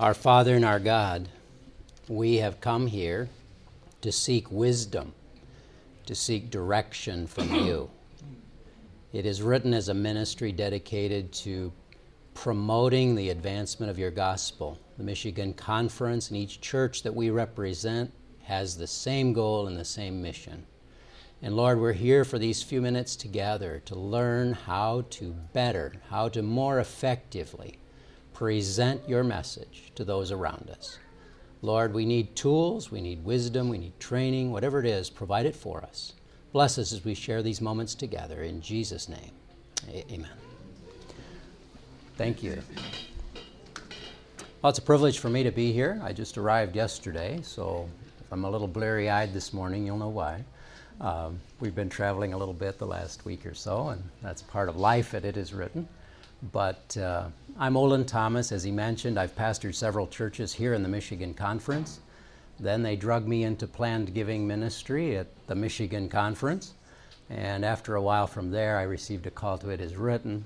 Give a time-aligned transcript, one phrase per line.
[0.00, 1.28] Our Father and our God,
[2.06, 3.28] we have come here
[4.00, 5.12] to seek wisdom,
[6.06, 7.90] to seek direction from you.
[9.12, 11.72] It is written as a ministry dedicated to
[12.32, 14.78] promoting the advancement of your gospel.
[14.98, 18.12] The Michigan Conference and each church that we represent
[18.44, 20.64] has the same goal and the same mission.
[21.42, 26.28] And Lord, we're here for these few minutes together to learn how to better, how
[26.28, 27.78] to more effectively
[28.38, 31.00] present your message to those around us.
[31.60, 35.56] Lord, we need tools, we need wisdom, we need training, whatever it is, provide it
[35.56, 36.12] for us.
[36.52, 38.44] Bless us as we share these moments together.
[38.44, 39.32] In Jesus' name,
[40.08, 40.30] amen.
[42.16, 42.62] Thank you.
[44.62, 46.00] Well, it's a privilege for me to be here.
[46.04, 47.88] I just arrived yesterday, so
[48.20, 50.44] if I'm a little bleary eyed this morning, you'll know why.
[51.00, 54.68] Um, we've been traveling a little bit the last week or so, and that's part
[54.68, 55.88] of life, and it is written.
[56.52, 58.52] But uh, I'm Olan Thomas.
[58.52, 61.98] As he mentioned, I've pastored several churches here in the Michigan Conference.
[62.60, 66.74] Then they drug me into planned giving ministry at the Michigan Conference.
[67.30, 70.44] And after a while from there, I received a call to It Is Written.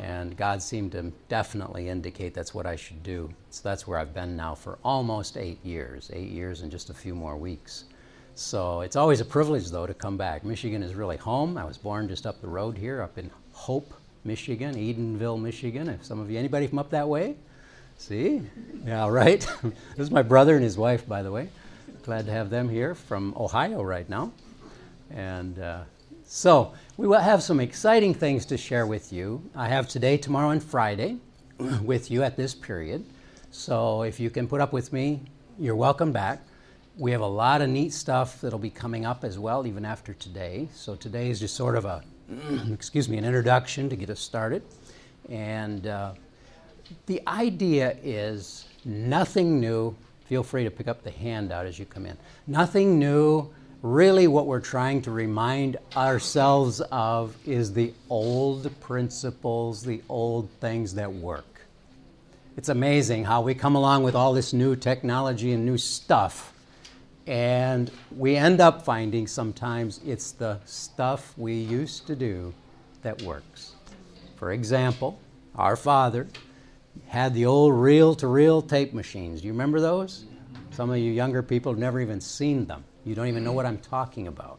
[0.00, 3.34] And God seemed to definitely indicate that's what I should do.
[3.50, 6.94] So that's where I've been now for almost eight years, eight years and just a
[6.94, 7.86] few more weeks.
[8.36, 10.44] So it's always a privilege, though, to come back.
[10.44, 11.58] Michigan is really home.
[11.58, 13.92] I was born just up the road here, up in Hope,
[14.24, 15.88] Michigan, Edenville, Michigan.
[15.88, 17.36] If some of you, anybody from up that way?
[17.98, 18.40] See?
[18.86, 19.40] Yeah, right.
[19.62, 21.48] this is my brother and his wife, by the way.
[22.04, 24.32] Glad to have them here from Ohio right now.
[25.10, 25.82] And uh,
[26.24, 29.42] so we will have some exciting things to share with you.
[29.54, 31.18] I have today, tomorrow, and Friday
[31.82, 33.04] with you at this period.
[33.50, 35.20] So if you can put up with me,
[35.58, 36.40] you're welcome back.
[36.96, 40.14] We have a lot of neat stuff that'll be coming up as well, even after
[40.14, 40.68] today.
[40.74, 42.02] So today is just sort of a
[42.72, 44.62] excuse me, an introduction to get us started.
[45.28, 46.14] And uh,
[47.06, 49.94] the idea is nothing new.
[50.26, 52.16] Feel free to pick up the handout as you come in.
[52.46, 53.50] Nothing new.
[53.82, 60.94] Really, what we're trying to remind ourselves of is the old principles, the old things
[60.94, 61.44] that work.
[62.56, 66.53] It's amazing how we come along with all this new technology and new stuff
[67.26, 72.52] and we end up finding sometimes it's the stuff we used to do
[73.02, 73.74] that works.
[74.36, 75.18] For example,
[75.56, 76.28] our father
[77.06, 79.40] had the old reel to reel tape machines.
[79.40, 80.24] Do you remember those?
[80.70, 82.84] Some of you younger people have never even seen them.
[83.04, 84.58] You don't even know what I'm talking about.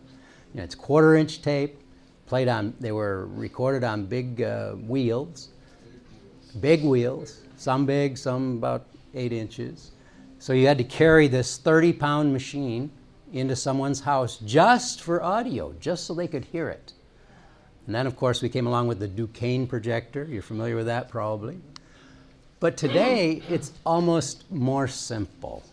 [0.53, 1.79] You know, it's quarter inch tape,
[2.25, 5.49] played on, they were recorded on big uh, wheels,
[6.61, 9.91] big wheels, some big, some about eight inches.
[10.39, 12.91] So you had to carry this 30 pound machine
[13.33, 16.93] into someone's house just for audio, just so they could hear it.
[17.85, 20.25] And then, of course, we came along with the DuKane projector.
[20.25, 21.59] You're familiar with that, probably.
[22.59, 25.63] But today, it's almost more simple.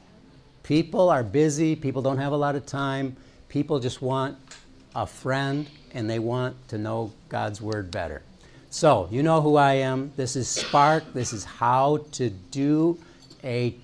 [0.62, 3.16] People are busy, people don't have a lot of time,
[3.48, 4.36] people just want
[4.94, 8.22] a friend and they want to know God's Word better.
[8.70, 10.12] So, you know who I am.
[10.16, 11.04] This is Spark.
[11.12, 12.98] This is how to do
[13.44, 13.74] a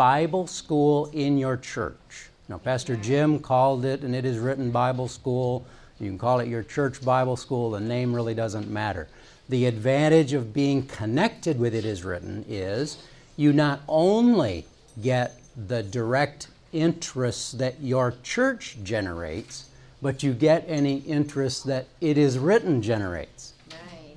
[0.00, 2.30] Bible school in your church.
[2.48, 5.66] Now, Pastor Jim called it, and it is written Bible school.
[6.00, 9.08] You can call it your church Bible school, the name really doesn't matter.
[9.50, 12.96] The advantage of being connected with it is written is
[13.36, 14.64] you not only
[15.02, 19.68] get the direct interest that your church generates,
[20.00, 23.52] but you get any interest that it is written generates.
[23.68, 24.16] Nice.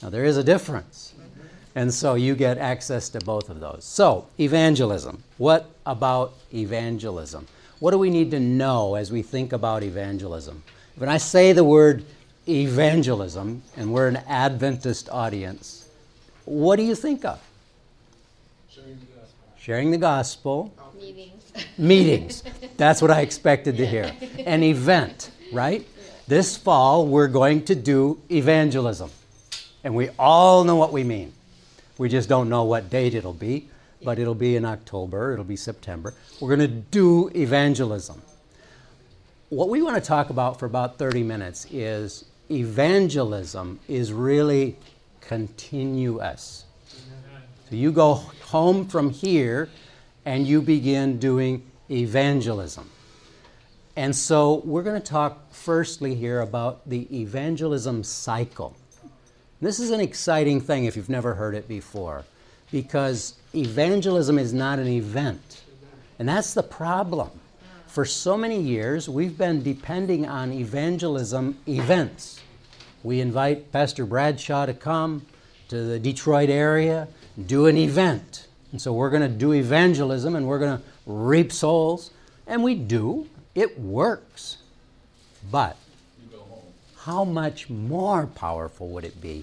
[0.00, 1.07] Now, there is a difference.
[1.78, 3.84] And so you get access to both of those.
[3.84, 5.22] So, evangelism.
[5.36, 7.46] What about evangelism?
[7.78, 10.64] What do we need to know as we think about evangelism?
[10.96, 12.04] When I say the word
[12.48, 15.88] evangelism, and we're an Adventist audience,
[16.46, 17.40] what do you think of?
[18.68, 19.54] Sharing the gospel.
[19.60, 20.74] Sharing the gospel.
[21.00, 21.52] Meetings.
[21.78, 22.42] Meetings.
[22.76, 24.12] That's what I expected to hear.
[24.44, 25.86] An event, right?
[26.26, 29.12] This fall, we're going to do evangelism.
[29.84, 31.34] And we all know what we mean.
[31.98, 33.68] We just don't know what date it'll be,
[34.02, 36.14] but it'll be in October, it'll be September.
[36.40, 38.22] We're going to do evangelism.
[39.48, 44.76] What we want to talk about for about 30 minutes is evangelism is really
[45.20, 46.64] continuous.
[47.68, 49.68] So you go home from here
[50.24, 52.88] and you begin doing evangelism.
[53.96, 58.76] And so we're going to talk firstly here about the evangelism cycle.
[59.60, 62.24] This is an exciting thing if you've never heard it before,
[62.70, 65.62] because evangelism is not an event.
[66.18, 67.30] And that's the problem.
[67.86, 72.40] For so many years, we've been depending on evangelism events.
[73.02, 75.26] We invite Pastor Bradshaw to come
[75.68, 77.08] to the Detroit area,
[77.46, 78.46] do an event.
[78.70, 82.10] And so we're going to do evangelism and we're going to reap souls.
[82.46, 83.28] And we do.
[83.54, 84.58] It works.
[85.50, 85.76] But
[87.08, 89.42] how much more powerful would it be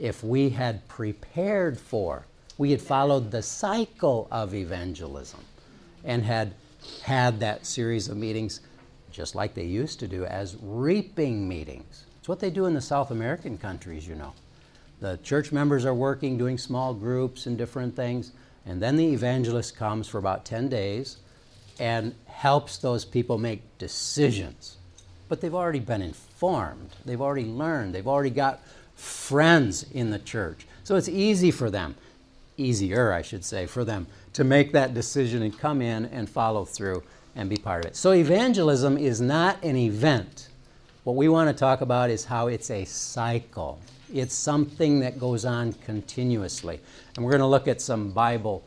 [0.00, 2.26] if we had prepared for,
[2.58, 5.38] we had followed the cycle of evangelism
[6.02, 6.52] and had
[7.04, 8.58] had that series of meetings
[9.12, 12.04] just like they used to do as reaping meetings.
[12.18, 14.32] It's what they do in the South American countries, you know.
[14.98, 18.32] The church members are working, doing small groups and different things,
[18.66, 21.18] and then the evangelist comes for about 10 days
[21.78, 24.78] and helps those people make decisions.
[25.28, 26.33] But they've already been informed,
[27.04, 28.60] they've already learned, they've already got
[28.94, 30.66] friends in the church.
[30.84, 31.94] So it's easy for them,
[32.56, 36.64] easier, I should say, for them to make that decision and come in and follow
[36.64, 37.02] through
[37.36, 37.96] and be part of it.
[37.96, 40.48] So evangelism is not an event.
[41.04, 43.80] What we want to talk about is how it's a cycle.
[44.12, 46.80] It's something that goes on continuously.
[47.16, 48.64] And we're going to look at some Bible,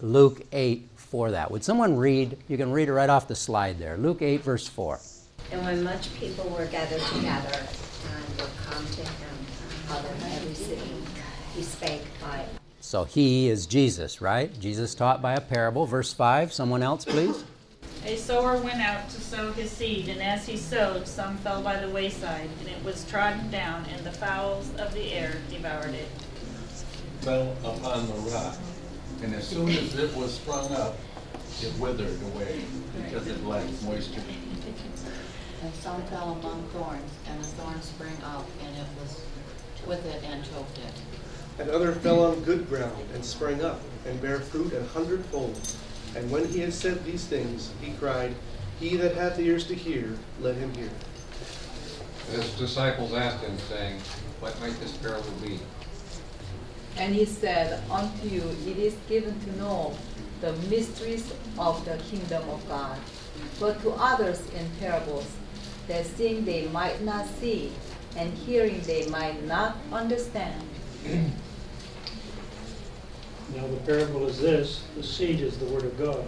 [0.00, 1.50] Luke 8 for that.
[1.50, 2.36] Would someone read?
[2.48, 3.96] You can read it right off the slide there.
[3.96, 5.00] Luke 8, verse 4.
[5.52, 9.36] And when much people were gathered together and were come to him
[9.90, 10.94] out of every city,
[11.54, 12.44] he spake by.
[12.80, 14.58] So he is Jesus, right?
[14.60, 15.86] Jesus taught by a parable.
[15.86, 16.52] Verse 5.
[16.52, 17.44] Someone else, please.
[18.06, 21.78] A sower went out to sow his seed, and as he sowed, some fell by
[21.80, 26.08] the wayside, and it was trodden down, and the fowls of the air devoured it.
[27.22, 28.56] Fell upon the rock,
[29.22, 30.96] and as soon as it was sprung up,
[31.62, 32.60] it withered away
[32.94, 34.20] because it lacked moisture.
[35.64, 39.18] And some fell among thorns, and the thorns sprang up, and it was
[39.86, 40.92] with it and choked it.
[41.58, 45.58] And other fell on good ground, and sprang up, and bare fruit an hundredfold.
[46.16, 48.34] And when he had said these things, he cried,
[48.78, 50.90] He that hath ears to hear, let him hear.
[52.32, 53.98] His disciples asked him, saying,
[54.40, 55.58] What might this parable be?
[56.98, 59.96] And he said, Unto you it is given to know
[60.42, 62.98] the mysteries of the kingdom of God,
[63.58, 65.26] but to others in parables,
[65.88, 67.72] that seeing they might not see,
[68.16, 70.62] and hearing they might not understand.
[73.54, 76.24] Now the parable is this, the seed is the word of God.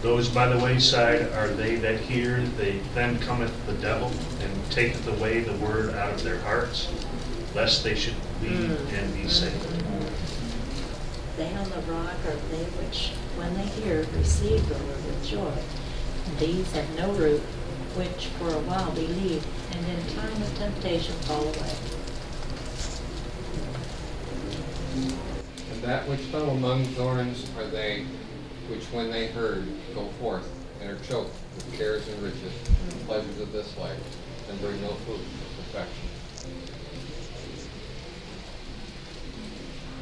[0.00, 5.06] Those by the wayside are they that hear, they then cometh the devil, and taketh
[5.08, 6.90] away the word out of their hearts,
[7.54, 8.98] lest they should believe mm.
[8.98, 9.54] and be saved.
[9.56, 10.04] Mm.
[11.36, 15.52] They on the rock are they which, when they hear, receive the word with joy.
[16.38, 17.42] These have no root,
[17.96, 21.74] which for a while we believe, and in time of temptation fall away.
[25.72, 28.04] And that which fell among thorns are they
[28.68, 30.48] which, when they heard, go forth
[30.80, 32.52] and are choked with cares and riches,
[32.90, 34.00] and pleasures of this life,
[34.50, 36.08] and bring no fruit to perfection.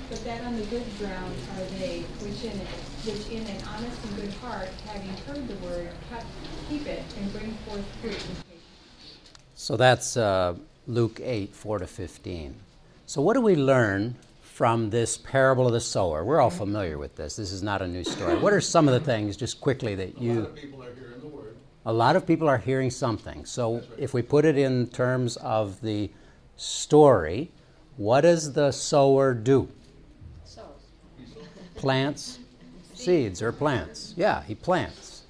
[0.09, 2.61] But that on the good ground are they which in,
[3.05, 5.89] which in an honest and good heart, having heard the word,
[6.69, 8.59] keep it and bring forth fruit in.
[9.55, 10.55] So that's uh,
[10.87, 12.55] Luke 8, 4 to 15.
[13.07, 16.25] So, what do we learn from this parable of the sower?
[16.25, 17.37] We're all familiar with this.
[17.37, 18.37] This is not a new story.
[18.37, 20.41] What are some of the things, just quickly, that A you.
[20.41, 21.57] lot of people are hearing the word.
[21.85, 23.45] A lot of people are hearing something.
[23.45, 26.11] So, if we put it in terms of the
[26.57, 27.51] story,
[27.97, 29.69] what does the sower do?
[30.45, 30.65] Sows.
[31.75, 32.39] Plants
[33.05, 34.15] seeds or plants.
[34.17, 35.23] Yeah, he plants.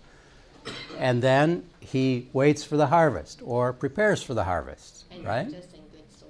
[0.99, 5.51] And then he waits for the harvest or prepares for the harvest, And right?
[5.51, 6.29] just in good soil,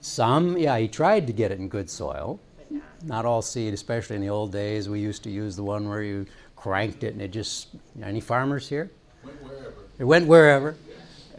[0.00, 2.38] Some, yeah, he tried to get it in good soil.
[2.58, 2.82] but not.
[3.04, 4.88] Not all seed, especially in the old days.
[4.88, 7.68] We used to use the one where you cranked it and it just.
[8.02, 8.90] Any farmers here?
[9.24, 9.74] Went wherever.
[9.98, 10.76] It went wherever.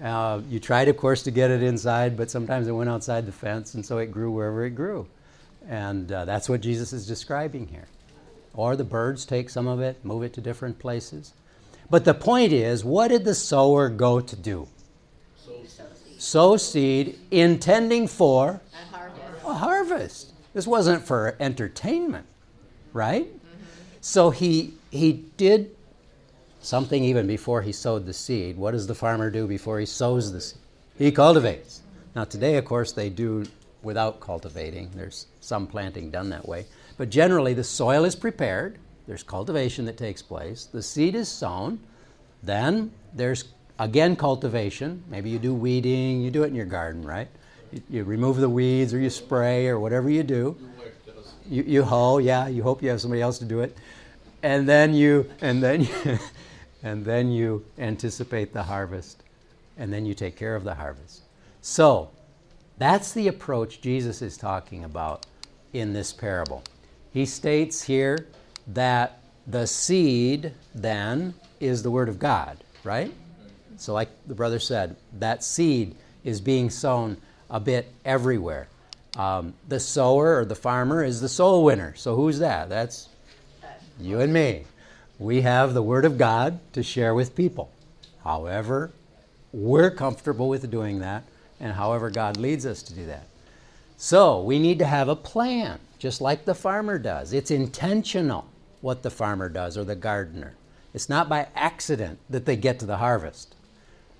[0.02, 3.32] Uh, you tried, of course, to get it inside, but sometimes it went outside the
[3.32, 5.06] fence, and so it grew wherever it grew.
[5.70, 7.86] And uh, that's what Jesus is describing here.
[8.54, 11.34] Or the birds take some of it, move it to different places.
[11.90, 14.68] But the point is, what did the sower go to do?
[16.18, 19.46] Sow seed, intending for A harvest.
[19.46, 20.34] a harvest.
[20.54, 22.28] This wasn't for entertainment,
[22.94, 23.26] right?
[23.26, 23.66] Mm-hmm.
[24.02, 25.72] So he he did
[26.62, 28.56] something even before he sowed the seed.
[28.58, 30.60] What does the farmer do before he sows the seed?
[30.96, 31.82] He cultivates.
[32.16, 33.46] Now today, of course, they do
[33.82, 34.92] without cultivating.
[34.94, 36.68] There's some planting done that way,
[36.98, 38.78] but generally the soil is prepared.
[39.08, 40.66] There's cultivation that takes place.
[40.66, 41.80] The seed is sown.
[42.44, 43.46] Then there's
[43.80, 45.04] again cultivation.
[45.10, 46.22] Maybe you do weeding.
[46.22, 47.28] You do it in your garden, right?
[47.72, 50.58] You, you remove the weeds or you spray or whatever you do.
[50.60, 51.34] Your wife does.
[51.50, 52.48] You, you hoe, yeah.
[52.48, 53.78] You hope you have somebody else to do it,
[54.44, 56.20] and then you and then you,
[56.84, 59.24] and then you anticipate the harvest,
[59.78, 61.22] and then you take care of the harvest.
[61.62, 62.10] So,
[62.78, 65.26] that's the approach Jesus is talking about
[65.74, 66.64] in this parable.
[67.14, 68.28] He states here
[68.68, 73.14] that the seed then is the Word of God, right?
[73.78, 77.18] So, like the brother said, that seed is being sown
[77.50, 78.68] a bit everywhere.
[79.18, 81.94] Um, the sower or the farmer is the soul winner.
[81.96, 82.70] So, who's that?
[82.70, 83.10] That's
[84.00, 84.66] you and me.
[85.20, 87.72] We have the Word of God to share with people.
[88.24, 88.92] However,
[89.52, 91.24] we're comfortable with doing that,
[91.60, 93.28] and however God leads us to do that.
[93.98, 97.32] So, we need to have a plan, just like the farmer does.
[97.32, 98.48] It's intentional
[98.82, 100.56] what the farmer does or the gardener.
[100.96, 103.54] It's not by accident that they get to the harvest.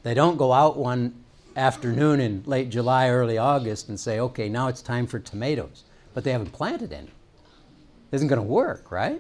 [0.04, 1.24] They don't go out one
[1.56, 5.84] afternoon in late July, early August and say, okay, now it's time for tomatoes,
[6.14, 7.08] but they haven't planted any.
[7.08, 9.20] It isn't going to work, right?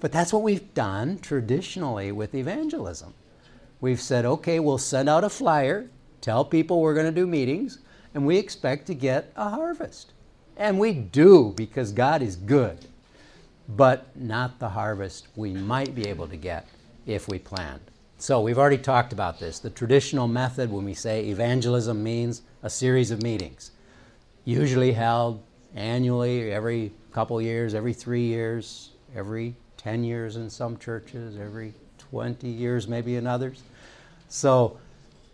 [0.00, 3.14] But that's what we've done traditionally with evangelism.
[3.80, 5.88] We've said, okay, we'll send out a flyer,
[6.20, 7.78] tell people we're going to do meetings,
[8.12, 10.12] and we expect to get a harvest.
[10.60, 12.78] And we do because God is good,
[13.66, 16.68] but not the harvest we might be able to get
[17.06, 17.80] if we planned.
[18.18, 19.58] So we've already talked about this.
[19.58, 23.70] The traditional method when we say evangelism means a series of meetings,
[24.44, 25.42] usually held
[25.74, 31.72] annually, every couple years, every three years, every 10 years in some churches, every
[32.10, 33.62] 20 years maybe in others.
[34.28, 34.78] So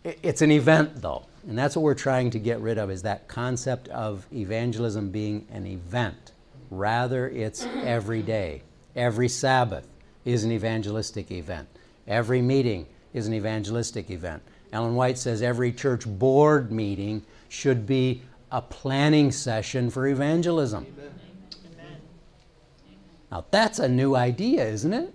[0.04, 3.28] it's an event though, and that's what we're trying to get rid of is that
[3.28, 6.32] concept of evangelism being an event.
[6.70, 8.62] Rather, it's every day.
[8.96, 9.86] Every Sabbath
[10.24, 11.68] is an evangelistic event.
[12.08, 14.42] Every meeting is an evangelistic event.
[14.72, 20.86] Ellen White says every church board meeting should be a planning session for evangelism.
[20.98, 21.10] Amen.
[23.30, 25.14] Now, that's a new idea, isn't it?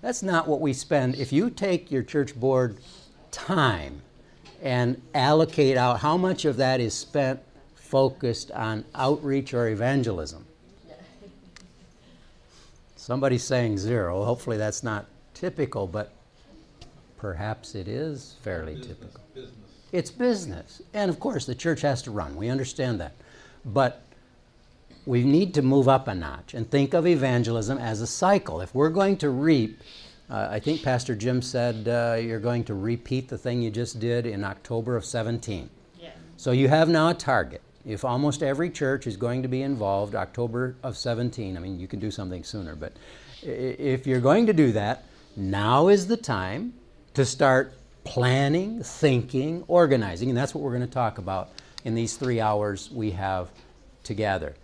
[0.00, 1.16] That's not what we spend.
[1.16, 2.78] If you take your church board
[3.30, 4.02] time
[4.62, 7.40] and allocate out how much of that is spent
[7.74, 10.44] focused on outreach or evangelism,
[12.96, 14.24] somebody's saying zero.
[14.24, 16.12] Hopefully, that's not typical, but
[17.16, 19.20] perhaps it is fairly typical.
[19.34, 19.54] Business.
[19.92, 20.82] It's business.
[20.92, 22.36] And of course, the church has to run.
[22.36, 23.14] We understand that.
[23.64, 24.02] But
[25.06, 28.60] we need to move up a notch and think of evangelism as a cycle.
[28.60, 29.80] If we're going to reap,
[30.30, 33.98] uh, I think Pastor Jim said uh, you're going to repeat the thing you just
[33.98, 35.70] did in October of 17.
[35.98, 36.10] Yeah.
[36.36, 37.62] So you have now a target.
[37.86, 41.88] If almost every church is going to be involved October of 17, I mean, you
[41.88, 42.92] can do something sooner, but
[43.42, 45.04] if you're going to do that,
[45.36, 46.74] now is the time
[47.14, 47.72] to start
[48.04, 51.50] planning, thinking, organizing, and that's what we're going to talk about
[51.84, 53.48] in these three hours we have
[54.02, 54.54] together.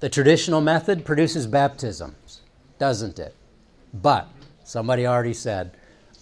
[0.00, 2.42] The traditional method produces baptisms,
[2.78, 3.34] doesn't it?
[3.92, 4.28] But
[4.70, 5.72] somebody already said,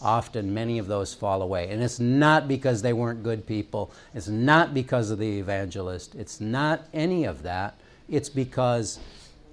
[0.00, 1.68] often many of those fall away.
[1.70, 6.40] And it's not because they weren't good people, it's not because of the evangelist, it's
[6.40, 7.78] not any of that.
[8.08, 8.98] It's because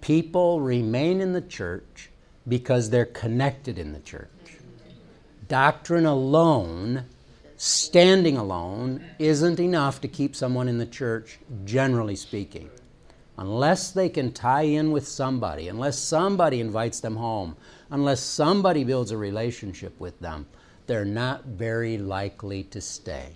[0.02, 2.10] people remain in the church
[2.48, 4.30] because they're connected in the church.
[5.48, 7.04] Doctrine alone,
[7.58, 12.70] standing alone, isn't enough to keep someone in the church, generally speaking.
[13.38, 17.58] Unless they can tie in with somebody, unless somebody invites them home,
[17.90, 20.46] unless somebody builds a relationship with them,
[20.88, 23.30] they're not very likely to stay.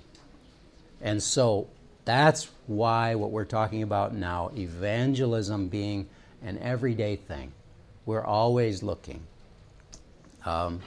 [1.01, 1.67] And so
[2.05, 6.07] that's why what we're talking about now, evangelism being
[6.43, 7.51] an everyday thing.
[8.05, 9.21] We're always looking.
[10.45, 10.81] Um,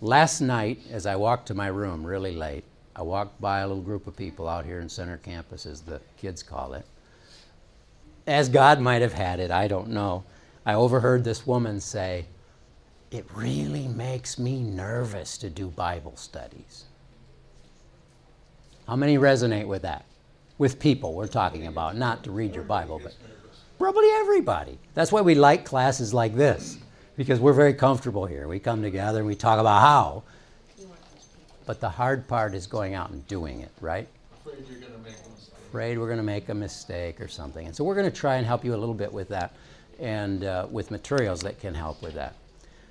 [0.00, 3.82] last night, as I walked to my room really late, I walked by a little
[3.82, 6.84] group of people out here in Center Campus, as the kids call it.
[8.26, 10.24] As God might have had it, I don't know.
[10.66, 12.26] I overheard this woman say,
[13.10, 16.84] It really makes me nervous to do Bible studies.
[18.86, 20.04] How many resonate with that?
[20.58, 23.14] With people we're talking about, not to read your Bible, but
[23.78, 24.78] probably everybody.
[24.94, 26.78] That's why we like classes like this,
[27.16, 28.48] because we're very comfortable here.
[28.48, 30.22] We come together and we talk about how.
[31.64, 34.08] But the hard part is going out and doing it, right?
[34.44, 35.54] Afraid you're gonna make a mistake.
[35.68, 37.66] afraid we're going to make a mistake or something.
[37.66, 39.54] And so we're going to try and help you a little bit with that
[39.98, 42.34] and uh, with materials that can help with that.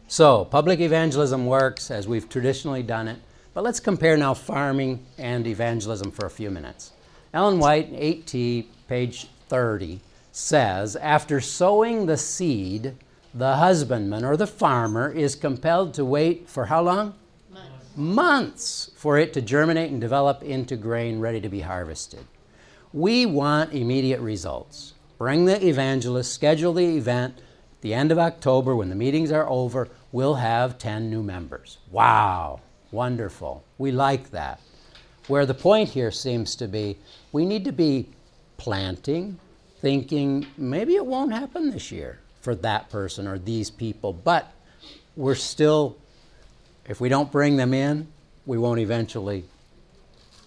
[0.10, 3.20] So, public evangelism works as we've traditionally done it,
[3.54, 6.94] but let's compare now farming and evangelism for a few minutes.
[7.34, 10.00] Ellen White, 8T, page 30,
[10.32, 12.96] says After sowing the seed,
[13.34, 17.14] the husbandman or the farmer is compelled to wait for how long?
[17.52, 22.26] months Months for it to germinate and develop into grain ready to be harvested.
[22.94, 24.94] We want immediate results.
[25.18, 27.40] Bring the evangelist, schedule the event.
[27.82, 31.78] The end of October, when the meetings are over, we'll have 10 new members.
[31.92, 32.62] Wow,
[32.92, 33.64] wonderful.
[33.78, 34.62] We like that.
[35.28, 36.98] Where the point here seems to be
[37.32, 38.10] we need to be
[38.58, 39.40] planting,
[39.82, 42.20] thinking maybe it won't happen this year.
[42.48, 44.14] for that person or these people.
[44.14, 44.50] But
[45.18, 45.98] we're still,
[46.86, 48.08] if we don't bring them in,
[48.46, 49.44] we won't eventually.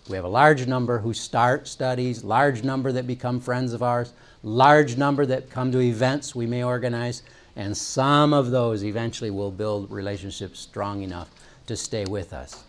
[0.09, 4.15] We have a large number who start studies, large number that become friends of ours,
[4.43, 7.23] large number that come to events we may organize,
[7.57, 11.31] and some of those eventually will build relationships strong enough
[11.67, 12.65] to stay with us.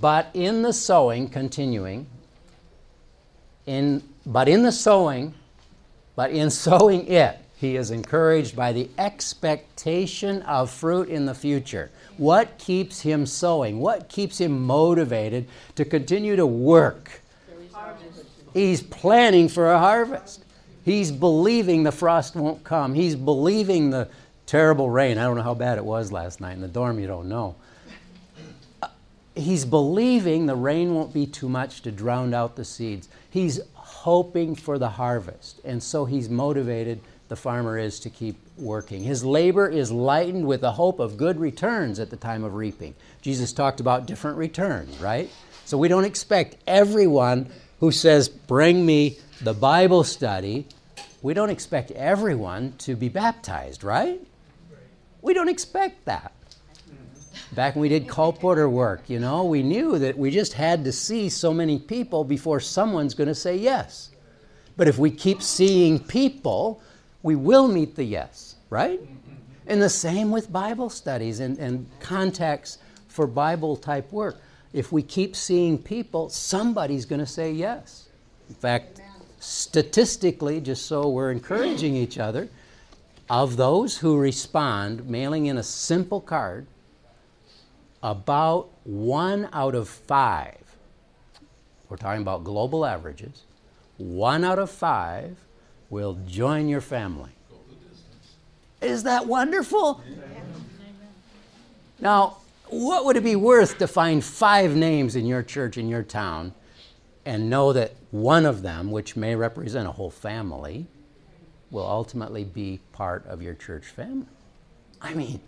[0.00, 2.06] But in the sowing, continuing,
[3.66, 5.34] in, but in the sowing,
[6.16, 11.90] but in sowing it, he is encouraged by the expectation of fruit in the future.
[12.16, 13.80] What keeps him sowing?
[13.80, 17.20] What keeps him motivated to continue to work?
[18.54, 20.44] He's planning for a harvest.
[20.90, 22.94] He's believing the frost won't come.
[22.94, 24.08] He's believing the
[24.46, 25.18] terrible rain.
[25.18, 27.54] I don't know how bad it was last night in the dorm, you don't know.
[28.82, 28.88] Uh,
[29.36, 33.08] he's believing the rain won't be too much to drown out the seeds.
[33.30, 35.60] He's hoping for the harvest.
[35.64, 39.04] And so he's motivated, the farmer is, to keep working.
[39.04, 42.96] His labor is lightened with the hope of good returns at the time of reaping.
[43.22, 45.30] Jesus talked about different returns, right?
[45.66, 50.66] So we don't expect everyone who says, Bring me the Bible study,
[51.22, 54.20] we don't expect everyone to be baptized, right?
[55.22, 56.32] We don't expect that.
[57.52, 60.92] Back when we did colporteur work, you know, we knew that we just had to
[60.92, 64.10] see so many people before someone's going to say yes.
[64.76, 66.80] But if we keep seeing people,
[67.22, 69.00] we will meet the yes, right?
[69.66, 74.40] And the same with Bible studies and, and contacts for Bible type work.
[74.72, 78.08] If we keep seeing people, somebody's going to say yes.
[78.48, 78.99] In fact,
[79.40, 82.48] statistically, just so we're encouraging each other,
[83.28, 86.66] of those who respond, mailing in a simple card,
[88.02, 90.56] about one out of five,
[91.88, 93.42] we're talking about global averages,
[93.98, 95.36] one out of five
[95.90, 97.30] will join your family.
[98.80, 100.02] Is that wonderful?
[101.98, 106.02] Now, what would it be worth to find five names in your church, in your
[106.02, 106.54] town,
[107.26, 110.86] and know that one of them, which may represent a whole family,
[111.70, 114.26] will ultimately be part of your church family?
[115.00, 115.40] I mean,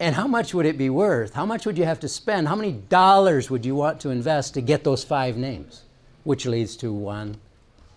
[0.00, 1.34] and how much would it be worth?
[1.34, 2.48] How much would you have to spend?
[2.48, 5.82] How many dollars would you want to invest to get those five names?
[6.24, 7.36] Which leads to one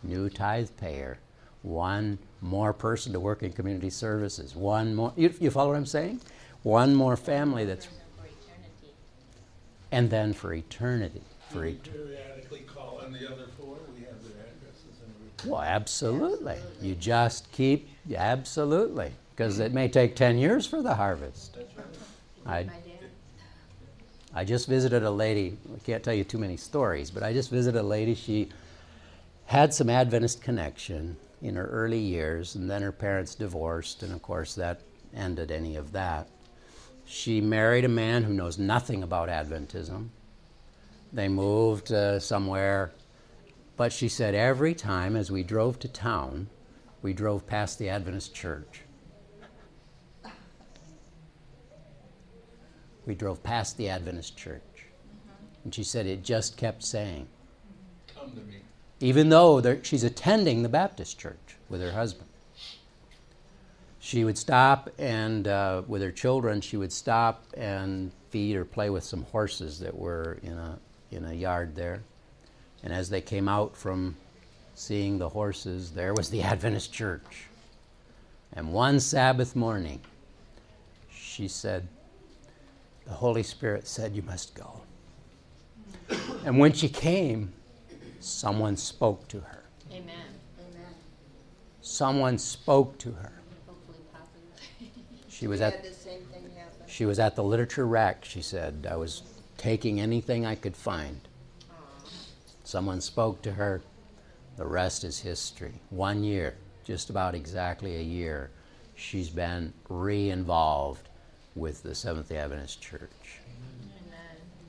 [0.04, 1.18] new tithe payer,
[1.64, 5.14] one more person to work in community services, one more.
[5.16, 6.22] You, you follow what I'm saying?
[6.64, 7.88] One more family that's.
[9.92, 11.22] And then for eternity.
[11.50, 11.92] For eternity.
[11.92, 15.27] Periodically call on the other four, we have their addresses and everything.
[15.46, 16.58] Well, absolutely.
[16.82, 21.58] You just keep, absolutely, because it may take 10 years for the harvest.
[22.46, 22.68] I,
[24.34, 27.50] I just visited a lady, I can't tell you too many stories, but I just
[27.50, 28.16] visited a lady.
[28.16, 28.50] She
[29.46, 34.22] had some Adventist connection in her early years, and then her parents divorced, and of
[34.22, 34.82] course that
[35.16, 36.28] ended any of that.
[37.06, 40.10] She married a man who knows nothing about Adventism.
[41.14, 42.92] They moved uh, somewhere,
[43.78, 46.50] but she said every time as we drove to town,
[47.04, 48.82] we drove past the Adventist church.
[53.06, 54.62] We drove past the Adventist church.
[55.64, 57.28] And she said it just kept saying,
[58.14, 58.62] Come to me.
[59.00, 62.30] even though she's attending the Baptist church with her husband.
[64.00, 68.90] She would stop and, uh, with her children, she would stop and feed or play
[68.90, 70.80] with some horses that were in a,
[71.12, 72.02] in a yard there.
[72.84, 74.16] And as they came out from
[74.76, 77.48] seeing the horses, there was the Adventist church.
[78.54, 80.02] And one Sabbath morning,
[81.12, 81.88] she said,
[83.06, 84.82] The Holy Spirit said, You must go.
[86.46, 87.52] And when she came,
[88.20, 89.64] someone spoke to her.
[89.92, 90.16] Amen.
[90.60, 90.94] Amen.
[91.82, 93.34] Someone spoke to her.
[95.30, 95.86] She was at
[96.88, 98.88] she was at the literature rack, she said.
[98.90, 99.22] I was
[99.58, 101.20] taking anything I could find.
[102.68, 103.82] Someone spoke to her.
[104.58, 105.76] The rest is history.
[105.90, 108.52] One year, just about exactly a year,
[108.94, 111.08] she's been re involved
[111.56, 113.40] with the Seventh day Adventist Church.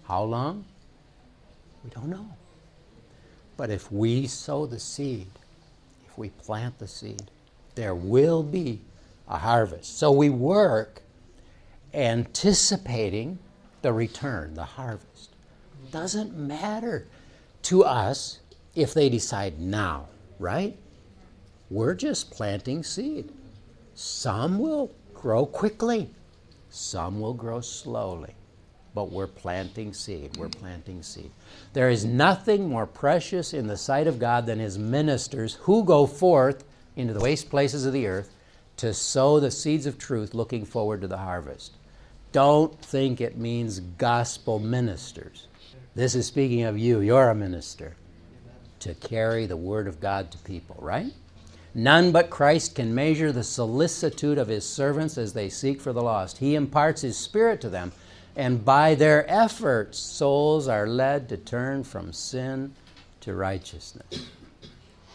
[0.04, 0.64] How long?
[1.82, 2.28] We don't know.
[3.56, 5.32] But if we sow the seed,
[6.06, 7.32] if we plant the seed,
[7.74, 8.80] there will be
[9.26, 9.98] a harvest.
[9.98, 11.02] So we work
[11.92, 13.40] anticipating
[13.82, 15.30] the return, the harvest.
[15.90, 17.08] Doesn't matter
[17.62, 18.40] to us
[18.74, 20.76] if they decide now, right?
[21.70, 23.32] We're just planting seed.
[23.94, 26.08] Some will grow quickly,
[26.70, 28.34] some will grow slowly,
[28.94, 30.36] but we're planting seed.
[30.36, 31.30] We're planting seed.
[31.72, 36.06] There is nothing more precious in the sight of God than his ministers who go
[36.06, 36.64] forth
[36.96, 38.32] into the waste places of the earth
[38.76, 41.72] to sow the seeds of truth looking forward to the harvest.
[42.30, 45.47] Don't think it means gospel ministers.
[45.98, 47.00] This is speaking of you.
[47.00, 47.96] You're a minister
[48.78, 51.12] to carry the word of God to people, right?
[51.74, 56.00] None but Christ can measure the solicitude of his servants as they seek for the
[56.00, 56.38] lost.
[56.38, 57.90] He imparts his spirit to them,
[58.36, 62.76] and by their efforts, souls are led to turn from sin
[63.22, 64.28] to righteousness.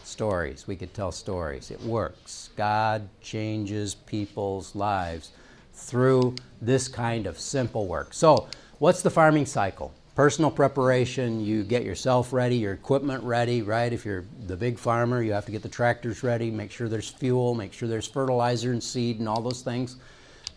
[0.02, 1.70] Stories, we could tell stories.
[1.70, 2.50] It works.
[2.58, 5.30] God changes people's lives
[5.72, 8.12] through this kind of simple work.
[8.12, 8.48] So,
[8.80, 9.94] what's the farming cycle?
[10.14, 13.92] Personal preparation, you get yourself ready, your equipment ready, right?
[13.92, 17.10] If you're the big farmer, you have to get the tractors ready, make sure there's
[17.10, 19.96] fuel, make sure there's fertilizer and seed and all those things.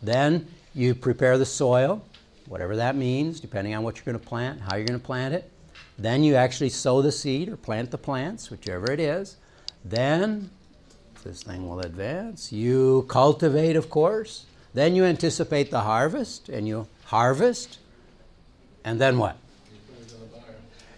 [0.02, 2.06] Then you prepare the soil,
[2.48, 5.34] whatever that means, depending on what you're going to plant, how you're going to plant
[5.34, 5.50] it.
[5.98, 9.38] Then you actually sow the seed or plant the plants, whichever it is.
[9.84, 10.52] Then,
[11.24, 14.46] this thing will advance, you cultivate, of course.
[14.76, 17.80] Then you anticipate the harvest and you harvest.
[18.84, 19.38] And then what?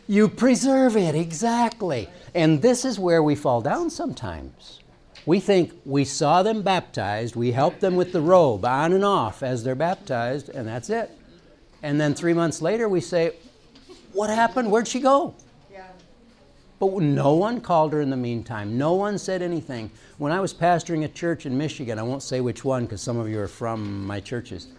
[0.09, 2.09] You preserve it, exactly.
[2.33, 4.79] And this is where we fall down sometimes.
[5.27, 9.43] We think we saw them baptized, we helped them with the robe on and off
[9.43, 11.11] as they're baptized, and that's it.
[11.83, 13.33] And then three months later, we say,
[14.11, 14.71] What happened?
[14.71, 15.35] Where'd she go?
[15.71, 15.85] Yeah.
[16.79, 18.79] But no one called her in the meantime.
[18.79, 19.91] No one said anything.
[20.17, 23.17] When I was pastoring a church in Michigan, I won't say which one because some
[23.19, 24.69] of you are from my churches.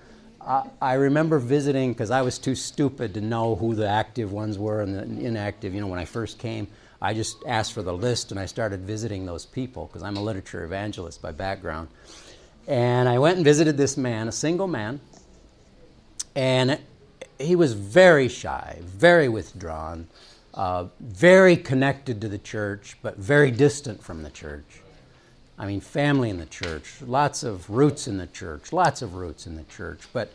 [0.41, 4.81] I, remember visiting because I was too stupid to know who the active ones were
[4.81, 5.75] and the inactive.
[5.75, 6.67] You know, when I first came,
[7.03, 10.23] I just asked for the list and I started visiting those people because I'm a
[10.23, 11.89] literature evangelist by background.
[12.67, 15.01] And I went and visited this man, a single man,
[16.35, 16.79] and
[17.39, 20.09] he was very shy, very withdrawn,
[20.55, 24.80] uh, very connected to the church, but very distant from the church.
[25.61, 29.47] I mean, family in the church, lots of roots in the church, lots of roots
[29.47, 30.01] in the church.
[30.11, 30.33] But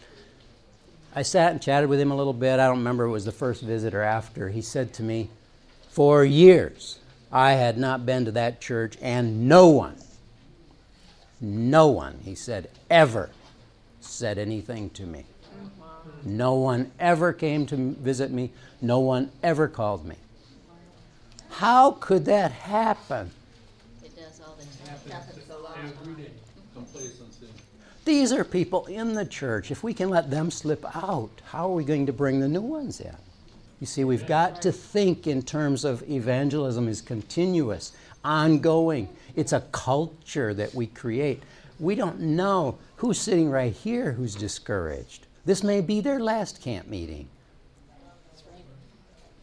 [1.15, 2.59] I sat and chatted with him a little bit.
[2.59, 4.49] I don't remember it was the first visit or after.
[4.49, 5.31] He said to me,
[5.89, 6.99] For years,
[7.31, 9.95] I had not been to that church, and no one,
[11.41, 13.31] no one, he said, ever
[14.01, 15.25] said anything to me.
[16.23, 18.51] No one ever came to visit me.
[18.79, 20.17] No one ever called me.
[21.49, 23.31] How could that happen?
[28.05, 29.71] These are people in the church.
[29.71, 32.61] If we can let them slip out, how are we going to bring the new
[32.61, 33.15] ones in?
[33.79, 37.93] You see, we've got to think in terms of evangelism is continuous,
[38.23, 39.09] ongoing.
[39.35, 41.43] It's a culture that we create.
[41.79, 45.27] We don't know who's sitting right here who's discouraged.
[45.45, 47.27] This may be their last camp meeting.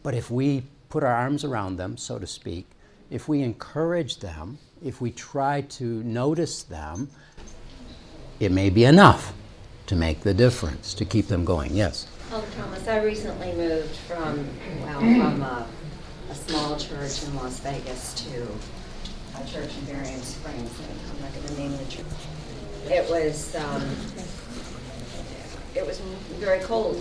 [0.02, 2.66] But if we put our arms around them, so to speak,
[3.11, 7.10] if we encourage them, if we try to notice them,
[8.40, 9.32] it may be enough
[9.86, 11.74] to make the difference, to keep them going.
[11.74, 12.08] Yes?
[12.32, 14.46] Oh, Thomas, I recently moved from,
[14.80, 15.66] well, from a,
[16.30, 18.48] a small church in Las Vegas to
[19.40, 20.70] a church in Berrien Springs.
[21.10, 22.06] I'm not going to name the church.
[22.86, 23.82] It was, um,
[25.74, 26.00] it was
[26.40, 26.98] very cold.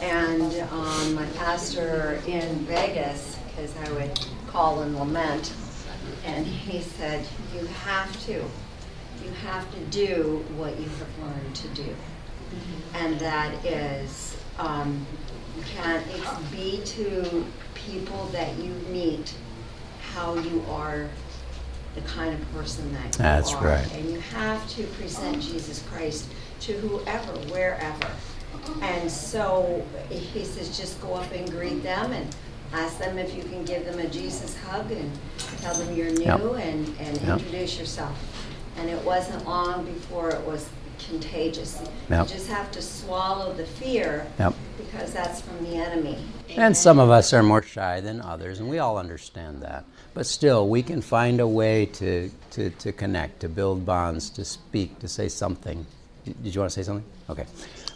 [0.00, 5.52] And um, my pastor in Vegas, because I would call and lament,
[6.26, 11.68] and he said, You have to, you have to do what you have learned to
[11.68, 11.82] do.
[11.84, 12.96] Mm-hmm.
[12.96, 15.06] And that is, um,
[15.56, 16.04] you can't
[16.50, 19.34] be to people that you meet
[20.14, 21.08] how you are
[21.94, 23.64] the kind of person that you That's are.
[23.64, 23.94] right.
[23.94, 26.28] And you have to present Jesus Christ
[26.60, 28.10] to whoever, wherever.
[28.82, 32.34] And so he says, just go up and greet them and
[32.72, 35.10] ask them if you can give them a Jesus hug and
[35.58, 36.40] tell them you're new yep.
[36.40, 37.38] and, and yep.
[37.38, 38.16] introduce yourself.
[38.78, 41.82] And it wasn't long before it was contagious.
[42.10, 42.28] Yep.
[42.28, 44.26] You just have to swallow the fear
[44.78, 46.18] because that's from the enemy.
[46.56, 49.84] And some of us are more shy than others, and we all understand that.
[50.14, 54.44] But still, we can find a way to, to, to connect, to build bonds, to
[54.44, 55.84] speak, to say something.
[56.24, 57.04] Did you want to say something?
[57.28, 57.46] Okay.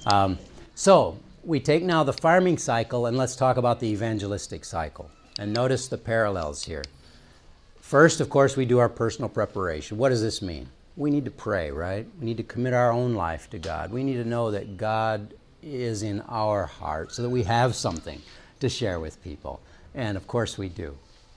[0.06, 0.38] Um,
[0.74, 5.10] so, we take now the farming cycle and let's talk about the evangelistic cycle.
[5.38, 6.84] And notice the parallels here.
[7.80, 9.96] First, of course, we do our personal preparation.
[9.96, 10.68] What does this mean?
[10.96, 12.06] We need to pray, right?
[12.18, 13.90] We need to commit our own life to God.
[13.90, 18.20] We need to know that God is in our heart so that we have something
[18.60, 19.60] to share with people.
[19.94, 20.96] And of course, we do.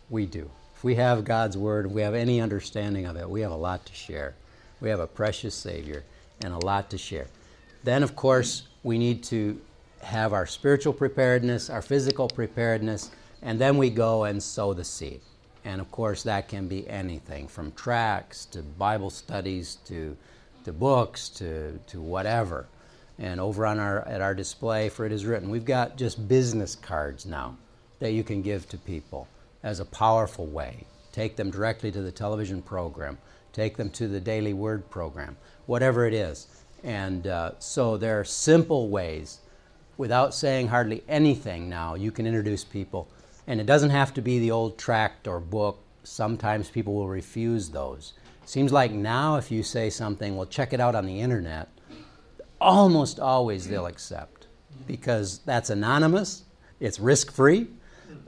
[0.09, 0.49] We do.
[0.75, 3.55] If we have God's Word, if we have any understanding of it, we have a
[3.55, 4.35] lot to share.
[4.81, 6.03] We have a precious Savior
[6.43, 7.27] and a lot to share.
[7.83, 9.59] Then, of course, we need to
[10.03, 13.11] have our spiritual preparedness, our physical preparedness,
[13.41, 15.21] and then we go and sow the seed.
[15.65, 20.15] And of course, that can be anything from tracts to Bible studies to,
[20.65, 22.67] to books to, to whatever.
[23.19, 26.75] And over on our, at our display for It Is Written, we've got just business
[26.75, 27.57] cards now
[27.99, 29.27] that you can give to people
[29.61, 30.85] as a powerful way.
[31.11, 33.17] Take them directly to the television program,
[33.53, 35.37] take them to the daily word program,
[35.67, 36.47] whatever it is.
[36.83, 39.39] And uh, so there are simple ways,
[39.97, 43.07] without saying hardly anything now, you can introduce people.
[43.47, 45.79] And it doesn't have to be the old tract or book.
[46.03, 48.13] Sometimes people will refuse those.
[48.45, 51.69] Seems like now, if you say something, well, check it out on the internet,
[52.59, 54.47] almost always they'll accept
[54.87, 56.43] because that's anonymous,
[56.79, 57.67] it's risk free,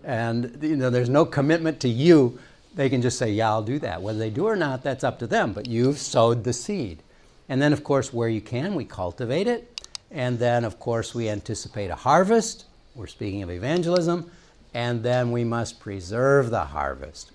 [0.04, 2.40] and you know, there's no commitment to you.
[2.76, 4.02] They can just say, Yeah, I'll do that.
[4.02, 7.02] Whether they do or not, that's up to them, but you've sowed the seed.
[7.48, 9.75] And then, of course, where you can, we cultivate it.
[10.16, 12.66] And then, of course, we anticipate a harvest.
[12.96, 14.32] We're speaking of evangelism.
[14.74, 17.32] And then we must preserve the harvest,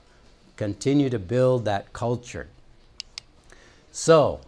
[0.56, 2.48] continue to build that culture.
[3.92, 4.40] So,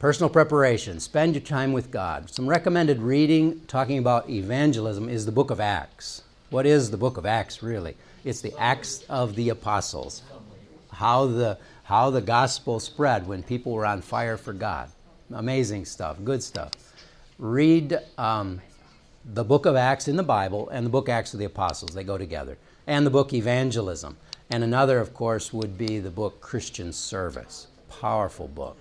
[0.00, 2.28] personal preparation, spend your time with God.
[2.30, 6.22] Some recommended reading talking about evangelism is the book of Acts.
[6.50, 7.96] What is the book of Acts, really?
[8.24, 10.22] It's the Acts of the Apostles.
[10.92, 14.90] How the how the gospel spread when people were on fire for God.
[15.32, 16.72] Amazing stuff, good stuff.
[17.38, 18.60] Read um,
[19.24, 22.04] the book of Acts in the Bible and the book Acts of the Apostles, they
[22.04, 24.16] go together, and the book Evangelism.
[24.50, 27.68] And another, of course, would be the book Christian Service.
[27.88, 28.76] Powerful book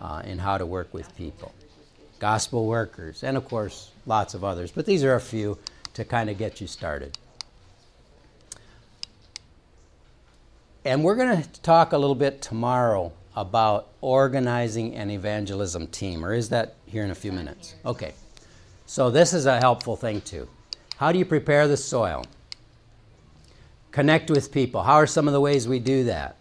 [0.00, 1.52] uh, in how to work with people.
[2.20, 4.70] Gospel workers, and of course, lots of others.
[4.70, 5.58] But these are a few
[5.94, 7.18] to kind of get you started.
[10.84, 16.34] And we're going to talk a little bit tomorrow about organizing an evangelism team, or
[16.34, 17.74] is that here in a few minutes?
[17.84, 18.12] Okay.
[18.86, 20.48] So, this is a helpful thing too.
[20.96, 22.24] How do you prepare the soil?
[23.90, 24.82] Connect with people.
[24.82, 26.36] How are some of the ways we do that?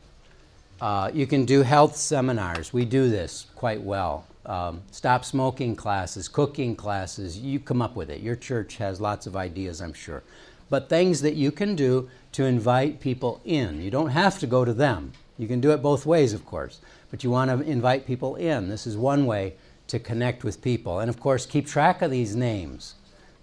[0.80, 2.74] Uh, you can do health seminars.
[2.74, 4.26] We do this quite well.
[4.46, 7.38] Um, stop smoking classes, cooking classes.
[7.38, 8.22] You come up with it.
[8.22, 10.24] Your church has lots of ideas, I'm sure.
[10.70, 13.82] But things that you can do to invite people in.
[13.82, 15.12] You don't have to go to them.
[15.42, 18.70] You can do it both ways, of course, but you want to invite people in.
[18.70, 19.56] This is one way
[19.88, 21.00] to connect with people.
[21.00, 22.94] And of course, keep track of these names.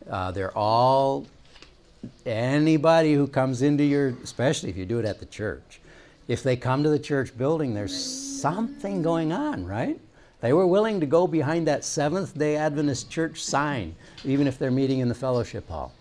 [0.08, 1.26] Uh, they're all
[2.24, 5.80] anybody who comes into your, especially if you do it at the church.
[6.28, 7.96] If they come to the church building, there's
[8.40, 9.98] something going on, right?
[10.40, 14.70] They were willing to go behind that Seventh day Adventist church sign, even if they're
[14.70, 15.92] meeting in the fellowship hall.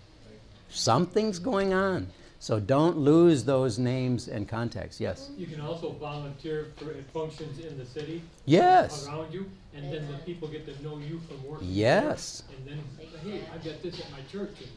[0.69, 2.05] Something's going on.
[2.39, 5.01] So don't lose those names and contacts.
[5.01, 5.31] Yes?
[5.37, 8.21] You can also volunteer for functions in the city.
[8.45, 9.07] Yes.
[9.07, 11.59] Around you, and then the people get to know you from work.
[11.63, 12.43] Yes.
[12.55, 12.83] And then,
[13.23, 14.55] hey, I've got this at my church.
[14.59, 14.69] And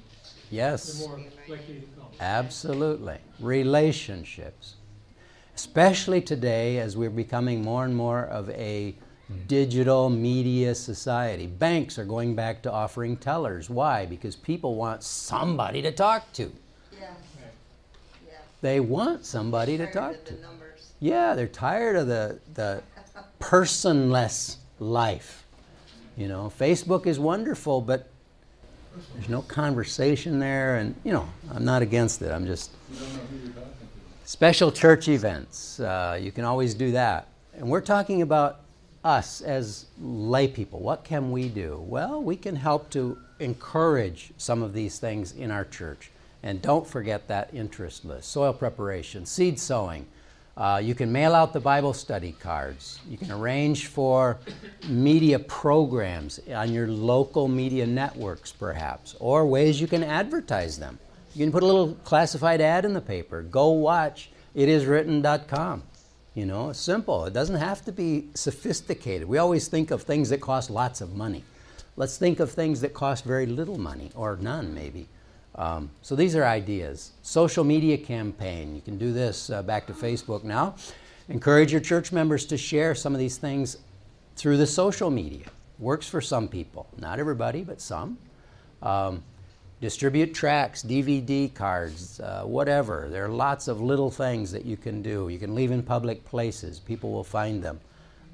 [0.50, 1.06] yes.
[1.06, 2.08] More likely to come.
[2.18, 3.18] Absolutely.
[3.40, 4.76] Relationships.
[5.54, 8.94] Especially today as we're becoming more and more of a
[9.46, 11.46] digital media society.
[11.46, 13.68] Banks are going back to offering tellers.
[13.68, 14.06] Why?
[14.06, 16.50] Because people want somebody to talk to.
[18.60, 20.34] They want somebody to talk to.
[21.00, 22.82] Yeah, they're tired of the, the
[23.40, 25.46] personless life.
[26.16, 28.08] You know, Facebook is wonderful, but
[29.14, 32.30] there's no conversation there, and you know, I'm not against it.
[32.30, 32.70] I'm just
[34.24, 35.80] special church events.
[35.80, 38.60] Uh, you can always do that, and we're talking about
[39.04, 40.80] us as lay people.
[40.80, 41.82] What can we do?
[41.86, 46.10] Well, we can help to encourage some of these things in our church.
[46.42, 50.07] And don't forget that interest list soil preparation, seed sowing.
[50.57, 53.00] Uh, you can mail out the Bible study cards.
[53.09, 54.38] You can arrange for
[54.88, 60.98] media programs on your local media networks, perhaps, or ways you can advertise them.
[61.35, 63.42] You can put a little classified ad in the paper.
[63.42, 65.83] Go watch itiswritten.com.
[66.35, 67.24] You know, simple.
[67.24, 69.29] It doesn't have to be sophisticated.
[69.29, 71.44] We always think of things that cost lots of money.
[71.96, 75.09] Let's think of things that cost very little money, or none, maybe.
[75.54, 77.12] Um, so these are ideas.
[77.22, 78.74] Social media campaign.
[78.74, 80.74] You can do this uh, back to Facebook now.
[81.28, 83.78] Encourage your church members to share some of these things
[84.36, 85.46] through the social media.
[85.78, 86.86] Works for some people.
[86.98, 88.18] Not everybody, but some.
[88.82, 89.22] Um,
[89.80, 93.08] distribute tracts, DVD cards, uh, whatever.
[93.10, 95.28] There are lots of little things that you can do.
[95.28, 97.80] You can leave in public places, people will find them.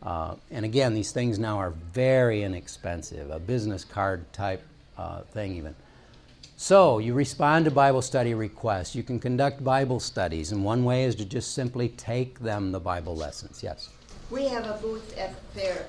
[0.03, 4.63] Uh, and again, these things now are very inexpensive, a business card type
[4.99, 5.75] uh, thing, even.
[6.59, 8.95] So, you respond to Bible study requests.
[8.95, 12.81] You can conduct Bible studies, and one way is to just simply take them the
[12.81, 13.63] Bible lessons.
[13.63, 13.91] Yes?
[14.31, 15.87] We have a booth at the fair,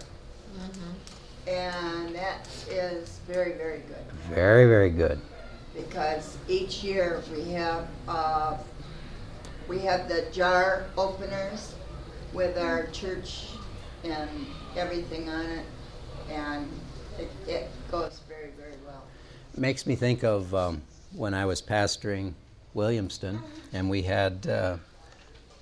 [1.47, 5.19] and that is very, very good Very, very good.
[5.73, 8.57] because each year we have uh,
[9.69, 11.75] We have the jar openers
[12.33, 13.47] with our church
[14.03, 14.29] and
[14.75, 15.65] everything on it,
[16.29, 16.69] and
[17.17, 18.26] it, it goes very, very well.
[19.57, 22.33] Makes me think of um, when I was pastoring
[22.75, 23.41] Williamston,
[23.73, 24.77] and we had uh,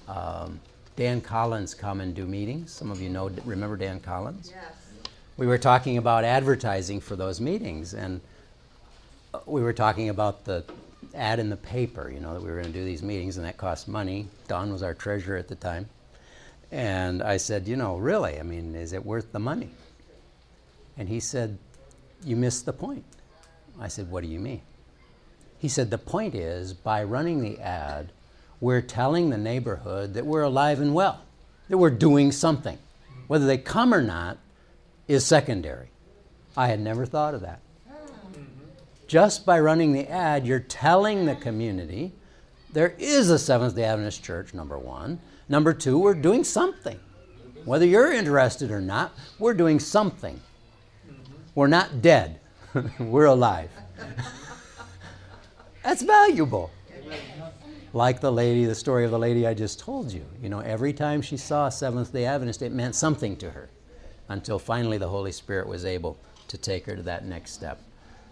[0.10, 0.60] um,
[0.98, 2.74] Dan Collins come and do meetings.
[2.74, 4.52] Some of you know, remember Dan Collins?
[4.54, 4.74] Yes.
[5.38, 8.20] We were talking about advertising for those meetings, and
[9.34, 10.66] uh, we were talking about the
[11.14, 13.46] ad in the paper, you know, that we were going to do these meetings, and
[13.46, 14.28] that cost money.
[14.50, 15.88] Don was our treasurer at the time.
[16.70, 19.70] And I said, you know, really, I mean, is it worth the money?
[20.98, 21.58] And he said,
[22.26, 23.06] you missed the point.
[23.80, 24.62] I said, what do you mean?
[25.58, 28.12] He said, the point is by running the ad,
[28.60, 31.22] we're telling the neighborhood that we're alive and well,
[31.70, 32.78] that we're doing something.
[33.28, 34.38] Whether they come or not
[35.08, 35.90] is secondary.
[36.56, 37.60] I had never thought of that.
[39.08, 42.14] Just by running the ad, you're telling the community
[42.74, 45.20] there is a Seventh day Adventist church, number one.
[45.48, 47.00] Number two, we're doing something.
[47.64, 50.40] Whether you're interested or not, we're doing something.
[51.54, 52.40] We're not dead,
[53.00, 53.70] we're alive.
[55.84, 56.72] That's valuable.
[57.94, 60.26] Like the lady, the story of the lady I just told you.
[60.42, 63.70] You know, every time she saw Seventh day Adventist, it meant something to her
[64.28, 67.80] until finally the Holy Spirit was able to take her to that next step.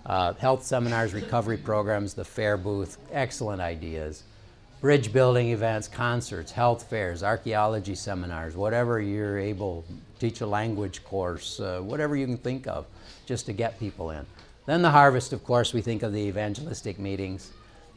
[0.06, 4.24] Uh, health seminars, recovery programs, the fair booth, excellent ideas.
[4.82, 9.86] Bridge building events, concerts, health fairs, archaeology seminars, whatever you're able,
[10.20, 12.86] teach a language course, uh, whatever you can think of,
[13.26, 14.26] just to get people in.
[14.66, 17.52] Then the harvest, of course, we think of the evangelistic meetings.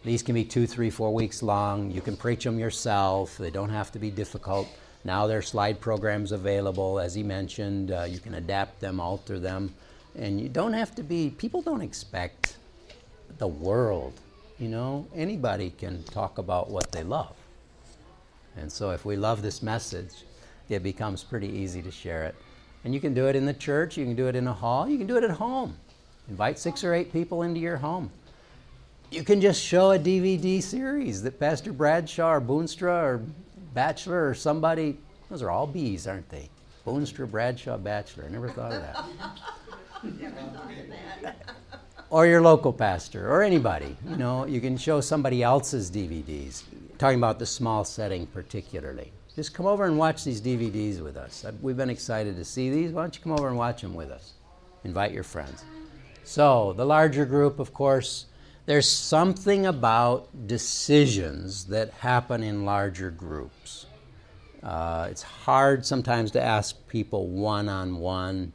[0.04, 1.90] These can be two, three, four weeks long.
[1.90, 3.38] You can preach them yourself.
[3.38, 4.68] They don't have to be difficult.
[5.04, 7.92] Now there are slide programs available, as he mentioned.
[7.92, 9.72] Uh, you can adapt them, alter them,
[10.16, 11.30] and you don't have to be.
[11.30, 12.56] People don't expect
[13.38, 14.14] the world.
[14.58, 17.36] You know, anybody can talk about what they love.
[18.56, 20.24] And so, if we love this message,
[20.68, 22.34] it becomes pretty easy to share it.
[22.86, 24.88] And you can do it in the church, you can do it in a hall,
[24.88, 25.76] you can do it at home.
[26.28, 28.12] Invite six or eight people into your home.
[29.10, 33.22] You can just show a DVD series that Pastor Bradshaw or Boonstra or
[33.74, 34.96] Batchelor or somebody,
[35.28, 36.48] those are all B's, aren't they?
[36.86, 38.26] Boonstra, Bradshaw, Batchelor.
[38.26, 39.04] I never thought of that.
[42.10, 43.96] or your local pastor or anybody.
[44.08, 46.62] You know, you can show somebody else's DVDs.
[46.98, 49.10] Talking about the small setting particularly.
[49.36, 51.44] Just come over and watch these DVDs with us.
[51.60, 52.90] We've been excited to see these.
[52.90, 54.32] Why don't you come over and watch them with us?
[54.82, 55.62] Invite your friends.
[56.24, 58.24] So, the larger group, of course,
[58.64, 63.84] there's something about decisions that happen in larger groups.
[64.62, 68.54] Uh, it's hard sometimes to ask people one on one.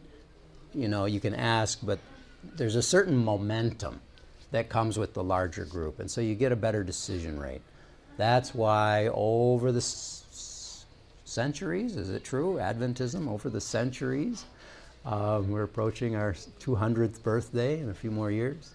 [0.74, 2.00] You know, you can ask, but
[2.56, 4.02] there's a certain momentum
[4.50, 7.62] that comes with the larger group, and so you get a better decision rate.
[8.18, 9.82] That's why over the
[11.32, 12.56] centuries, is it true?
[12.56, 14.46] Adventism, over the centuries,
[15.06, 18.72] um, we're approaching our 200th birthday in a few more years.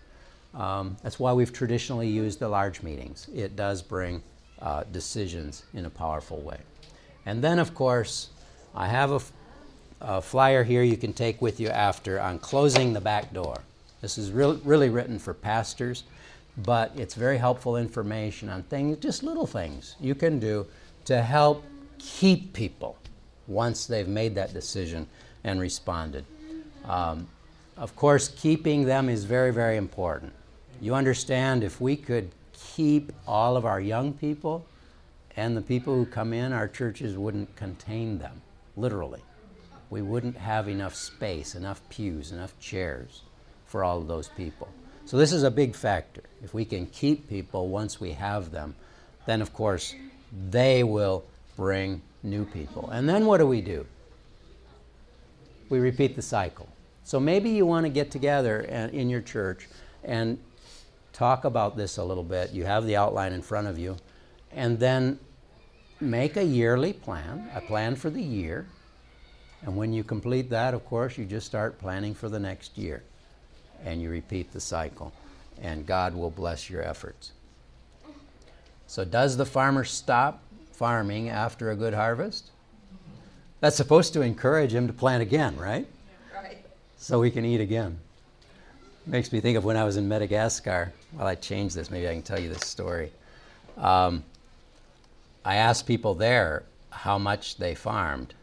[0.54, 3.28] Um, that's why we've traditionally used the large meetings.
[3.34, 4.22] It does bring
[4.60, 6.58] uh, decisions in a powerful way.
[7.26, 8.30] And then, of course,
[8.74, 9.12] I have
[10.00, 13.56] a, flyer here you can take with you after on closing the back door.
[14.00, 16.04] This is real, really written for pastors,
[16.58, 20.66] but it's very helpful information on things, just little things you can do
[21.06, 21.64] to help
[22.06, 22.96] keep people
[23.46, 25.06] once they've made that decision
[25.44, 26.24] and responded.
[26.84, 27.28] Um,
[27.76, 30.32] of course, keeping them is very, very important.
[30.80, 34.64] You understand if we could keep all of our young people
[35.36, 38.40] and the people who come in, our churches wouldn't contain them,
[38.76, 39.22] literally.
[39.90, 43.22] We wouldn't have enough space, enough pews, enough chairs
[43.66, 44.68] for all of those people.
[45.04, 46.22] So, this is a big factor.
[46.42, 48.74] If we can keep people once we have them,
[49.26, 49.94] then of course
[50.50, 51.24] they will
[51.56, 52.90] bring new people.
[52.90, 53.86] And then what do we do?
[55.68, 56.68] We repeat the cycle.
[57.02, 59.68] So, maybe you want to get together in your church
[60.02, 60.38] and
[61.12, 62.52] talk about this a little bit.
[62.52, 63.96] You have the outline in front of you.
[64.52, 65.18] And then
[66.00, 68.66] make a yearly plan, a plan for the year.
[69.62, 73.02] And when you complete that, of course, you just start planning for the next year.
[73.84, 75.12] And you repeat the cycle.
[75.62, 77.32] And God will bless your efforts.
[78.86, 80.42] So, does the farmer stop
[80.76, 82.50] farming after a good harvest?
[83.60, 85.86] That's supposed to encourage him to plant again, right?
[86.34, 86.64] Right.
[86.98, 87.98] So he can eat again.
[89.06, 90.92] Makes me think of when I was in Madagascar.
[91.12, 91.90] Well, I changed this.
[91.90, 93.10] Maybe I can tell you this story.
[93.78, 94.22] Um,
[95.44, 98.34] I asked people there how much they farmed,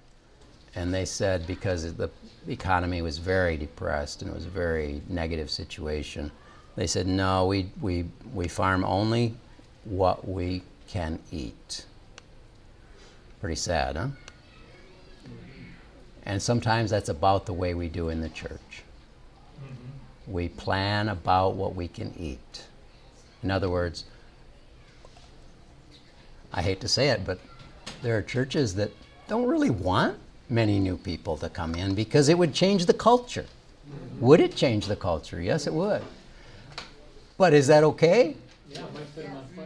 [0.75, 2.09] and they said because the
[2.47, 6.31] economy was very depressed and it was a very negative situation,
[6.75, 9.35] they said, no, we, we, we farm only
[9.83, 11.85] what we can eat.
[13.43, 14.07] Pretty sad, huh?
[16.25, 18.83] And sometimes that's about the way we do in the church.
[19.57, 20.31] Mm-hmm.
[20.31, 22.63] We plan about what we can eat.
[23.43, 24.05] In other words,
[26.53, 27.41] I hate to say it, but
[28.01, 28.91] there are churches that
[29.27, 30.17] don't really want
[30.47, 33.45] many new people to come in because it would change the culture.
[33.45, 34.25] Mm-hmm.
[34.25, 35.41] Would it change the culture?
[35.41, 36.01] Yes, it would.
[37.37, 38.37] But is that okay?
[38.69, 39.65] Yeah, might set them on fire.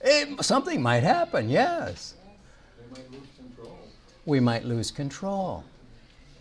[0.00, 2.14] It, something might happen, yes.
[2.94, 3.78] They might lose control.
[4.26, 5.64] We might lose control.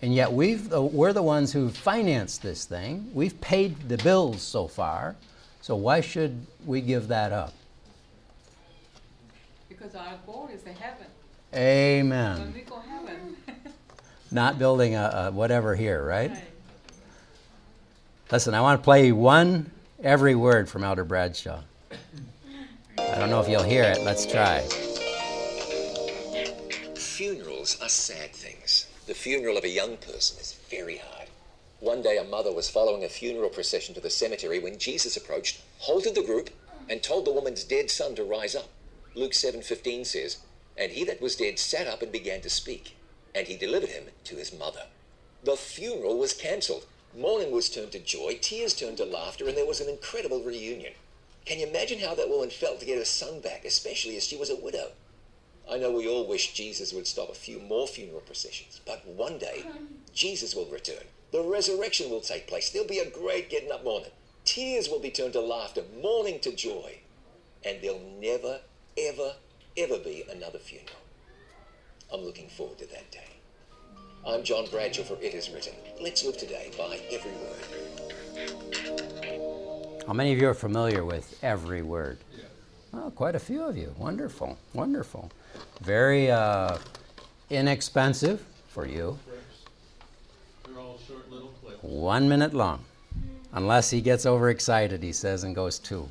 [0.02, 3.10] And yet we've, uh, we're the ones who've financed this thing.
[3.14, 5.16] We've paid the bills so far.
[5.62, 7.54] So why should we give that up?
[9.70, 11.08] Because our goal is the heaven.
[11.52, 12.54] When Amen.
[12.54, 13.38] we go heaven.
[14.32, 16.32] Not building a, a whatever here, right?
[18.32, 19.72] Listen, I want to play one
[20.04, 21.62] every word from Elder Bradshaw.
[22.98, 24.02] I don't know if you'll hear it.
[24.04, 24.68] Let's try.
[27.24, 28.86] Funerals are sad things.
[29.08, 31.30] The funeral of a young person is very hard.
[31.80, 35.62] One day, a mother was following a funeral procession to the cemetery when Jesus approached,
[35.80, 36.50] halted the group,
[36.90, 38.68] and told the woman's dead son to rise up.
[39.16, 40.40] Luke 7:15 says,
[40.76, 42.92] "And he that was dead sat up and began to speak,
[43.34, 44.88] and he delivered him to his mother."
[45.46, 46.86] The funeral was cancelled.
[47.14, 50.96] Mourning was turned to joy, tears turned to laughter, and there was an incredible reunion.
[51.46, 54.36] Can you imagine how that woman felt to get her son back, especially as she
[54.36, 54.92] was a widow?
[55.70, 59.38] I know we all wish Jesus would stop a few more funeral processions, but one
[59.38, 59.64] day
[60.14, 61.04] Jesus will return.
[61.32, 62.70] The resurrection will take place.
[62.70, 64.12] There'll be a great getting up morning.
[64.46, 67.00] Tears will be turned to laughter, mourning to joy.
[67.66, 68.60] And there'll never,
[68.98, 69.34] ever,
[69.78, 70.98] ever be another funeral.
[72.14, 73.20] I'm looking forward to that day.
[74.28, 75.74] I'm John Bradshaw for It Is Written.
[76.00, 77.64] Let's live today by every word.
[80.06, 82.20] How many of you are familiar with every word?
[82.92, 83.96] Well, quite a few of you.
[83.98, 85.32] Wonderful, wonderful.
[85.82, 86.78] Very uh,
[87.50, 89.18] inexpensive for you.
[90.66, 91.84] They're all short little clips.
[91.84, 92.86] One minute long.
[93.52, 96.10] Unless he gets overexcited, he says, and goes two.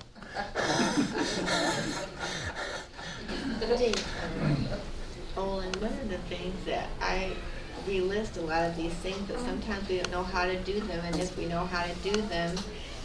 [3.78, 3.94] Dave,
[5.36, 7.32] Olan, one of the things that I,
[7.86, 10.78] we list a lot of these things, but sometimes we don't know how to do
[10.80, 12.54] them, and if we know how to do them,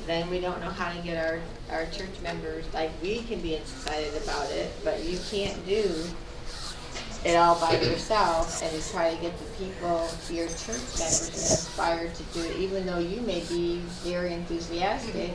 [0.05, 1.39] then we don't know how to get our,
[1.71, 5.89] our church members, like, we can be excited about it, but you can't do
[7.25, 12.13] it all by yourself and try to get the people, to your church members inspired
[12.15, 15.31] to do it, even though you may be very enthusiastic.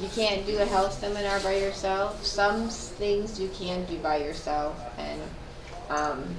[0.00, 2.24] You can't do a health seminar by yourself.
[2.24, 5.20] Some things you can do by yourself, and
[5.88, 6.36] um,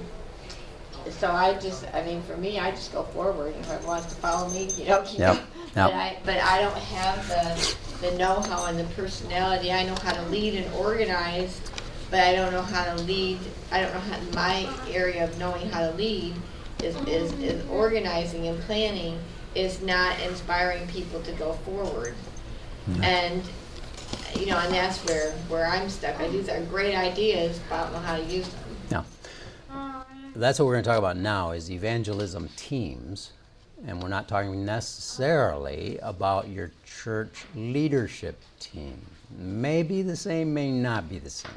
[1.10, 3.54] so I just, I mean, for me, I just go forward.
[3.58, 5.02] If everyone wants to follow me, you know.
[5.02, 5.46] keep Yep, going.
[5.74, 5.92] But.
[5.92, 9.70] I, but I don't have the the know-how and the personality.
[9.70, 11.60] I know how to lead and organize,
[12.10, 13.38] but I don't know how to lead.
[13.70, 16.34] I don't know how my area of knowing how to lead
[16.82, 19.18] is is, is organizing and planning
[19.54, 22.14] is not inspiring people to go forward.
[22.88, 23.02] Mm-hmm.
[23.02, 23.42] And
[24.38, 26.18] you know, and that's where where I'm stuck.
[26.20, 29.04] I these are great ideas, but I don't know how to use them.
[29.70, 33.32] Now, that's what we're going to talk about now is evangelism teams.
[33.86, 39.00] And we're not talking necessarily about your church leadership team.
[39.38, 41.52] May be the same, may not be the same.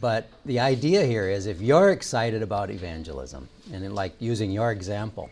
[0.00, 5.30] But the idea here is if you're excited about evangelism, and like using your example,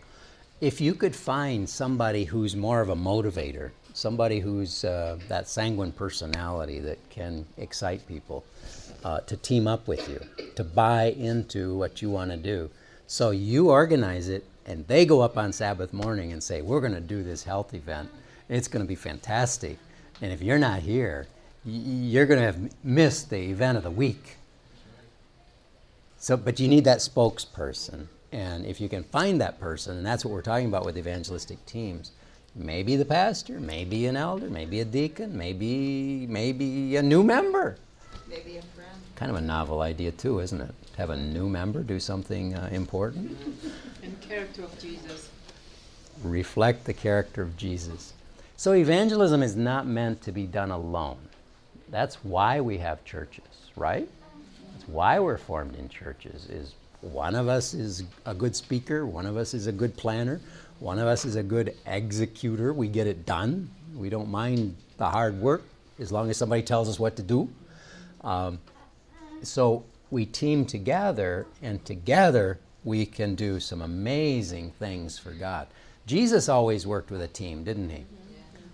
[0.61, 5.93] if you could find somebody who's more of a motivator, somebody who's uh, that sanguine
[5.93, 8.45] personality that can excite people
[9.05, 10.21] uh, to team up with you,
[10.57, 12.71] to buy into what you want to do.
[13.07, 16.95] So you organize it, and they go up on Sabbath morning and say, We're going
[16.95, 18.11] to do this health event.
[18.49, 19.79] It's going to be fantastic.
[20.21, 21.27] And if you're not here,
[21.65, 24.38] you're going to have missed the event of the week.
[26.19, 28.07] So, but you need that spokesperson.
[28.33, 31.65] And if you can find that person, and that's what we're talking about with evangelistic
[31.65, 32.11] teams,
[32.55, 37.77] maybe the pastor, maybe an elder, maybe a deacon, maybe maybe a new member.
[38.29, 38.91] Maybe a friend.
[39.17, 40.75] Kind of a novel idea too, isn't it?
[40.97, 43.37] Have a new member do something uh, important,
[44.03, 45.31] And character of Jesus.
[46.23, 48.13] reflect the character of Jesus.
[48.57, 51.19] So evangelism is not meant to be done alone.
[51.91, 53.45] That's why we have churches,
[53.77, 54.09] right?
[54.89, 56.47] Why we're formed in churches.
[56.47, 60.41] Is one of us is a good speaker, one of us is a good planner,
[60.81, 62.73] one of us is a good executor.
[62.73, 63.71] We get it done.
[63.95, 65.63] We don't mind the hard work
[65.99, 67.49] as long as somebody tells us what to do.
[68.23, 68.59] Um,
[69.43, 75.67] so we team together, and together we can do some amazing things for God.
[76.07, 78.07] Jesus always worked with a team, didn't he?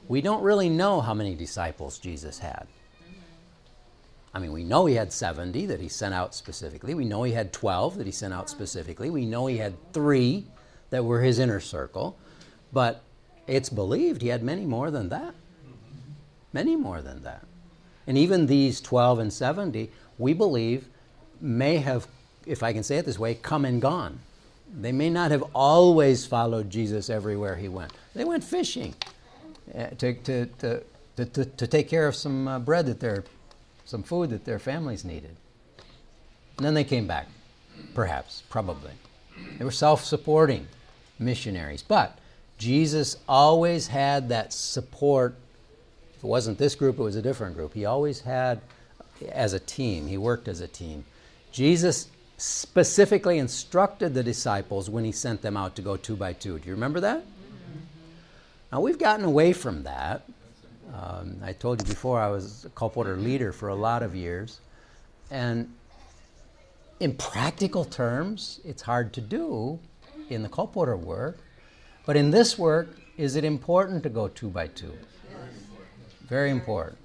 [0.06, 2.66] We don't really know how many disciples Jesus had.
[4.34, 6.92] I mean, we know he had 70 that he sent out specifically.
[6.94, 9.08] We know he had 12 that he sent out specifically.
[9.08, 10.46] We know he had three
[10.90, 12.18] that were his inner circle.
[12.72, 13.02] But
[13.46, 15.34] it's believed he had many more than that.
[16.52, 17.46] Many more than that.
[18.06, 20.88] And even these 12 and 70, we believe,
[21.40, 22.06] may have,
[22.46, 24.18] if I can say it this way, come and gone.
[24.80, 27.92] They may not have always followed Jesus everywhere he went.
[28.14, 28.94] They went fishing
[29.74, 30.46] uh, to, to,
[31.16, 33.24] to, to, take care of some uh, bread that their,
[33.84, 35.36] some food that their families needed.
[36.56, 37.28] And then they came back,
[37.94, 38.92] perhaps, probably.
[39.58, 40.68] They were self supporting
[41.18, 41.82] missionaries.
[41.82, 42.18] But
[42.58, 45.34] Jesus always had that support.
[46.16, 47.74] If it wasn't this group, it was a different group.
[47.74, 48.60] He always had,
[49.30, 51.04] as a team, he worked as a team.
[51.52, 56.58] Jesus specifically instructed the disciples when he sent them out to go two by two.
[56.58, 57.24] Do you remember that?
[58.72, 60.22] Now, we've gotten away from that.
[60.94, 64.60] Um, I told you before I was a colporteur leader for a lot of years.
[65.30, 65.72] And
[67.00, 69.80] in practical terms, it's hard to do
[70.30, 71.38] in the colporteur work.
[72.06, 74.92] But in this work, is it important to go two by two?
[76.28, 76.98] Very important.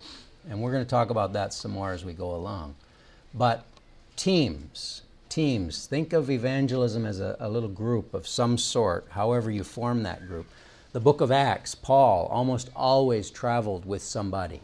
[0.49, 2.75] And we're going to talk about that some more as we go along.
[3.33, 3.65] But
[4.15, 9.63] teams, teams, think of evangelism as a, a little group of some sort, however you
[9.63, 10.47] form that group.
[10.91, 14.61] The book of Acts, Paul almost always traveled with somebody.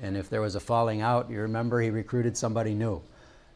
[0.00, 3.00] And if there was a falling out, you remember he recruited somebody new.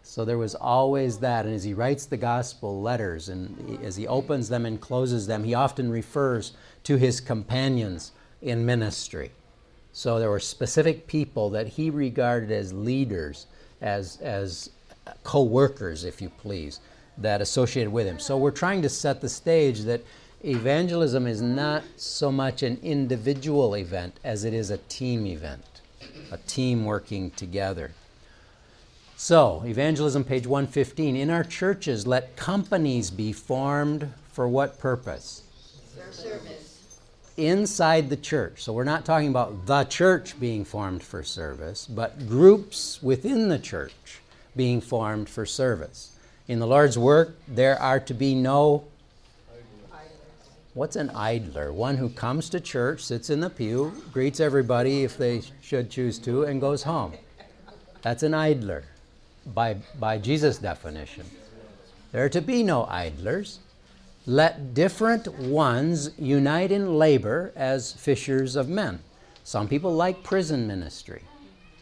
[0.04, 1.46] So there was always that.
[1.46, 5.42] And as he writes the gospel letters and as he opens them and closes them,
[5.42, 6.52] he often refers
[6.84, 9.32] to his companions in ministry.
[9.92, 13.46] So there were specific people that he regarded as leaders,
[13.80, 14.70] as, as
[15.24, 16.78] co workers, if you please,
[17.18, 18.20] that associated with him.
[18.20, 20.04] So we're trying to set the stage that
[20.44, 25.64] evangelism is not so much an individual event as it is a team event,
[26.30, 27.92] a team working together.
[29.18, 31.16] So, evangelism, page 115.
[31.16, 35.42] In our churches, let companies be formed for what purpose?
[35.94, 36.98] For service.
[37.38, 38.62] Inside the church.
[38.62, 43.58] So, we're not talking about the church being formed for service, but groups within the
[43.58, 44.20] church
[44.54, 46.12] being formed for service.
[46.46, 48.84] In the Lord's work, there are to be no.
[50.76, 51.72] What's an idler?
[51.72, 56.18] One who comes to church, sits in the pew, greets everybody if they should choose
[56.18, 57.14] to, and goes home.
[58.02, 58.84] That's an idler
[59.54, 61.24] by, by Jesus' definition.
[62.12, 63.60] There are to be no idlers.
[64.26, 68.98] Let different ones unite in labor as fishers of men.
[69.44, 71.22] Some people like prison ministry.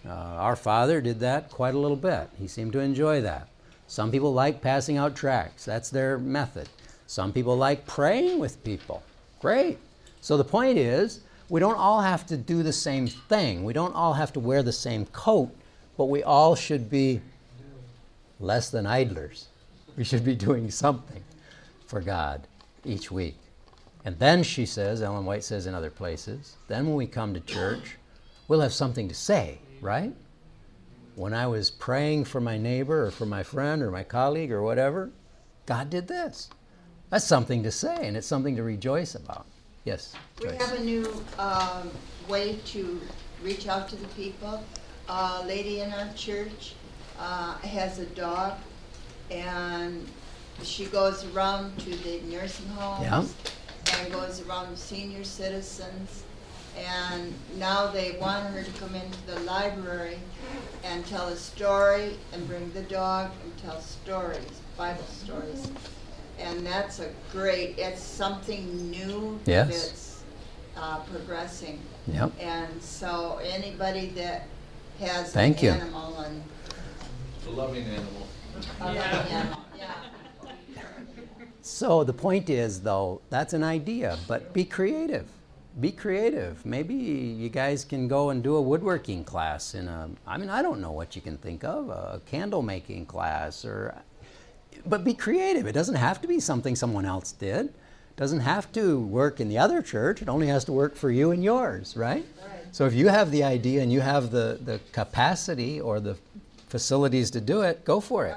[0.07, 2.30] Uh, our father did that quite a little bit.
[2.38, 3.49] He seemed to enjoy that.
[3.88, 5.64] Some people like passing out tracts.
[5.64, 6.68] That's their method.
[7.07, 9.02] Some people like praying with people.
[9.40, 9.78] Great.
[10.20, 13.64] So the point is, we don't all have to do the same thing.
[13.64, 15.55] We don't all have to wear the same coat,
[15.96, 17.20] but we all should be
[18.40, 19.48] less than idlers.
[19.96, 21.22] We should be doing something
[21.86, 22.46] for God
[22.84, 23.36] each week.
[24.05, 27.40] And then she says, Ellen White says in other places, then when we come to
[27.40, 27.96] church,
[28.48, 30.12] we'll have something to say, right?
[31.14, 34.62] When I was praying for my neighbor or for my friend or my colleague or
[34.62, 35.11] whatever,
[35.64, 36.50] God did this.
[37.11, 39.46] That's something to say, and it's something to rejoice about.
[39.84, 40.14] Yes.
[40.40, 40.62] We Joyce.
[40.62, 41.90] have a new um,
[42.28, 43.00] way to
[43.42, 44.64] reach out to the people.
[45.09, 46.74] A lady in our church
[47.18, 48.55] uh, has a dog,
[49.30, 50.09] and
[50.62, 53.34] she goes around to the nursing homes
[53.92, 56.24] and goes around to senior citizens.
[56.76, 60.18] And now they want her to come into the library
[60.82, 65.68] and tell a story and bring the dog and tell stories, Bible stories.
[66.39, 69.68] And that's a great, it's something new Yes.
[69.68, 70.22] that's
[70.76, 71.80] uh, progressing.
[72.09, 72.32] Yep.
[72.41, 74.47] And so anybody that
[75.01, 75.70] has Thank an you.
[75.70, 76.43] animal and
[77.47, 78.26] A loving animal.
[78.80, 79.95] a loving animal, yeah.
[81.62, 85.26] So the point is, though, that's an idea, but be creative.
[85.80, 86.64] Be creative.
[86.66, 90.62] Maybe you guys can go and do a woodworking class in a, I mean, I
[90.62, 93.95] don't know what you can think of, a candle making class or,
[94.86, 95.66] but be creative.
[95.66, 97.66] It doesn't have to be something someone else did.
[97.66, 100.22] It doesn't have to work in the other church.
[100.22, 102.24] It only has to work for you and yours, right?
[102.72, 106.16] So if you have the idea and you have the, the capacity or the
[106.68, 108.36] facilities to do it, go for it.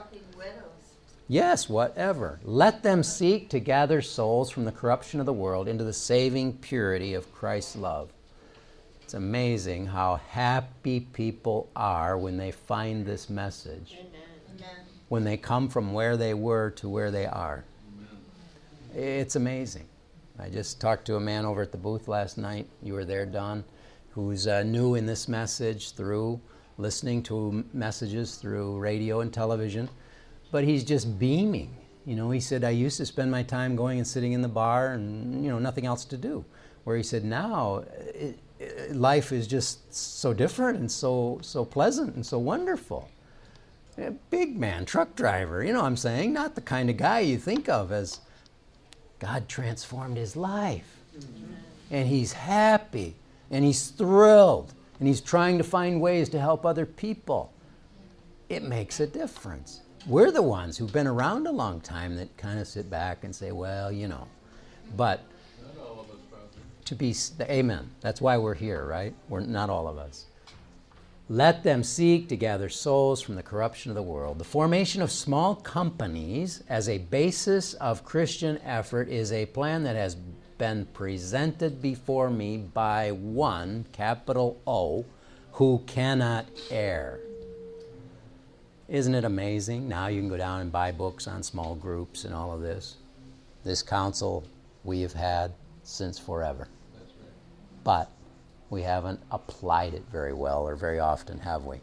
[1.28, 2.40] Yes, whatever.
[2.44, 6.54] Let them seek to gather souls from the corruption of the world into the saving
[6.54, 8.12] purity of Christ's love.
[9.02, 13.98] It's amazing how happy people are when they find this message,
[15.10, 17.64] when they come from where they were to where they are.
[18.94, 19.86] It's amazing.
[20.40, 22.68] I just talked to a man over at the booth last night.
[22.84, 23.64] You were there, Don,
[24.12, 26.40] who's uh, new in this message through
[26.78, 29.90] listening to messages through radio and television,
[30.52, 31.76] but he's just beaming.
[32.06, 34.48] You know, he said, I used to spend my time going and sitting in the
[34.48, 36.46] bar and, you know, nothing else to do.
[36.84, 42.16] Where he said, now it, it, life is just so different and so, so pleasant
[42.16, 43.10] and so wonderful.
[43.98, 46.32] A big man, truck driver, you know what I'm saying?
[46.32, 48.20] Not the kind of guy you think of as
[49.20, 50.98] God transformed his life.
[51.90, 53.16] And he's happy
[53.50, 57.52] and he's thrilled and he's trying to find ways to help other people.
[58.50, 59.82] It makes a difference.
[60.06, 63.36] We're the ones who've been around a long time that kind of sit back and
[63.36, 64.28] say, well, you know.
[64.96, 65.24] But
[66.86, 67.90] to be, amen.
[68.00, 69.14] That's why we're here, right?
[69.28, 70.27] We're not all of us.
[71.30, 74.40] Let them seek to gather souls from the corruption of the world.
[74.40, 79.98] The formation of small companies as a basis of Christian effort is a plan that
[79.98, 80.16] has
[80.58, 85.06] been presented before me by one, capital O,
[85.54, 87.20] who cannot err.
[88.88, 89.90] Isn't it amazing?
[89.90, 92.96] Now you can go down and buy books on small groups and all of this.
[93.66, 94.46] This counsel
[94.86, 95.52] we have had
[95.84, 96.70] since forever.
[97.84, 98.10] But
[98.70, 101.80] we haven't applied it very well or very often, have we?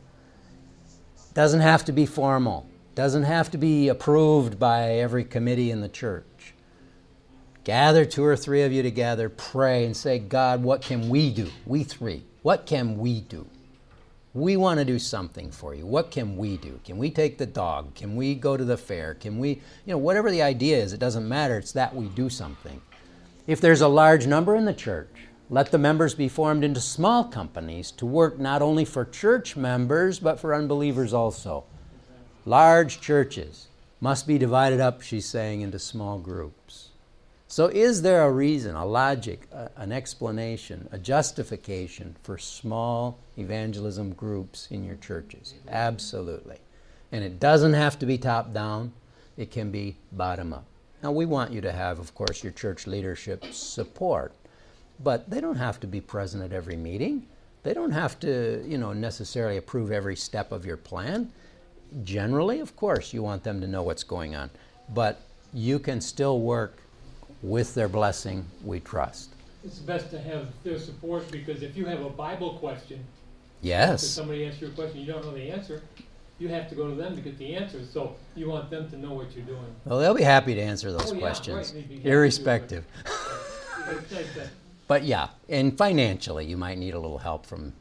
[1.33, 5.89] Doesn't have to be formal, doesn't have to be approved by every committee in the
[5.89, 6.55] church.
[7.65, 11.49] Gather two or three of you together, pray, and say, God, what can we do?
[11.65, 12.25] We three.
[12.43, 13.47] What can we do?
[14.35, 15.87] We want to do something for you.
[15.87, 16.79] What can we do?
[16.85, 17.95] Can we take the dog?
[17.95, 19.15] Can we go to the fair?
[19.15, 21.57] Can we, you know, whatever the idea is, it doesn't matter.
[21.57, 22.83] It's that we do something.
[23.47, 27.25] If there's a large number in the church, let the members be formed into small
[27.25, 31.65] companies to work not only for church members, but for unbelievers also.
[32.47, 33.69] Large churches
[34.01, 36.91] must be divided up, she's saying, into small groups.
[37.47, 44.13] So, is there a reason, a logic, a, an explanation, a justification for small evangelism
[44.13, 45.55] groups in your churches?
[45.69, 46.59] Absolutely.
[47.13, 48.93] And it doesn't have to be top down,
[49.37, 50.65] it can be bottom up.
[51.03, 54.33] Now, we want you to have, of course, your church leadership support,
[55.01, 57.27] but they don't have to be present at every meeting.
[57.63, 61.33] They don't have to, you know, necessarily approve every step of your plan.
[62.03, 64.51] Generally, of course, you want them to know what's going on,
[64.91, 65.21] but
[65.53, 66.79] you can still work
[67.43, 69.31] with their blessing, we trust.
[69.65, 73.05] It's best to have their support because if you have a Bible question,
[73.63, 75.83] yes, if somebody asks you a question you don't know the answer,
[76.39, 77.81] you have to go to them to get the answer.
[77.91, 79.75] So you want them to know what you're doing.
[79.85, 82.05] Well, they'll be happy to answer those oh, yeah, questions, right.
[82.05, 82.85] irrespective.
[84.87, 87.73] But, yeah, and financially, you might need a little help from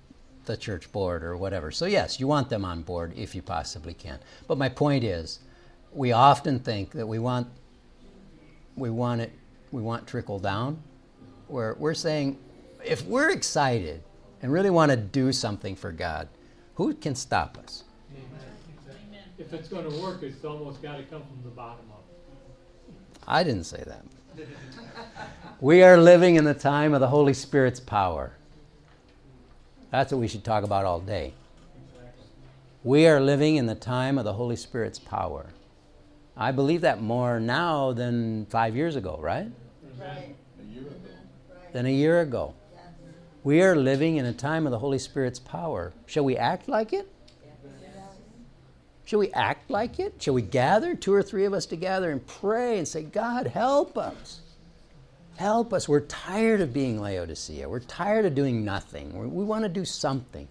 [0.45, 1.71] the church board or whatever.
[1.71, 4.19] So yes, you want them on board if you possibly can.
[4.47, 5.39] But my point is,
[5.91, 7.47] we often think that we want
[8.75, 9.31] we want it
[9.71, 10.81] we want trickle down,
[11.47, 12.37] where we're saying
[12.83, 14.03] if we're excited
[14.41, 16.27] and really want to do something for God,
[16.75, 17.83] who can stop us?
[19.39, 22.03] If it's going to work, it's almost got to come from the bottom up.
[23.27, 24.03] I didn't say that.
[25.61, 28.33] We are living in the time of the Holy Spirit's power.
[29.91, 31.33] That's what we should talk about all day.
[32.83, 35.45] We are living in the time of the Holy Spirit's power.
[36.35, 39.47] I believe that more now than five years ago, right?
[39.99, 40.35] Right.
[40.59, 40.97] A year ago.
[41.71, 42.55] Than a year ago.
[43.43, 45.93] We are living in a time of the Holy Spirit's power.
[46.07, 47.12] Shall we act like it?
[49.13, 50.15] Shall we act like it?
[50.23, 53.95] Shall we gather, two or three of us together, and pray and say, God, help
[53.95, 54.39] us?
[55.35, 55.87] Help us.
[55.87, 57.69] We're tired of being Laodicea.
[57.69, 59.13] We're tired of doing nothing.
[59.13, 60.47] We're, we want to do something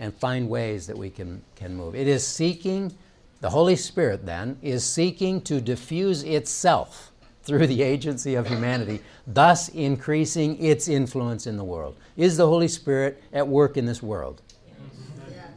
[0.00, 1.94] and find ways that we can, can move.
[1.94, 2.92] It is seeking,
[3.40, 7.12] the Holy Spirit then, is seeking to diffuse itself
[7.44, 8.98] through the agency of humanity,
[9.28, 11.94] thus increasing its influence in the world.
[12.16, 14.42] Is the Holy Spirit at work in this world?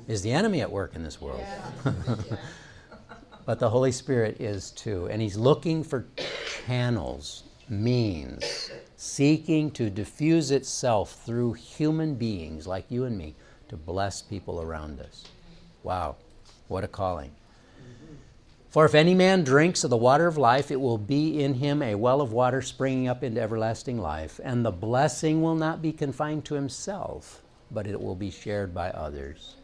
[0.07, 1.43] Is the enemy at work in this world?
[3.45, 5.07] but the Holy Spirit is too.
[5.09, 6.05] And He's looking for
[6.65, 13.35] channels, means, seeking to diffuse itself through human beings like you and me
[13.67, 15.25] to bless people around us.
[15.83, 16.15] Wow,
[16.69, 17.31] what a calling.
[18.69, 21.81] For if any man drinks of the water of life, it will be in him
[21.81, 25.91] a well of water springing up into everlasting life, and the blessing will not be
[25.91, 27.41] confined to himself,
[27.71, 29.56] but it will be shared by others.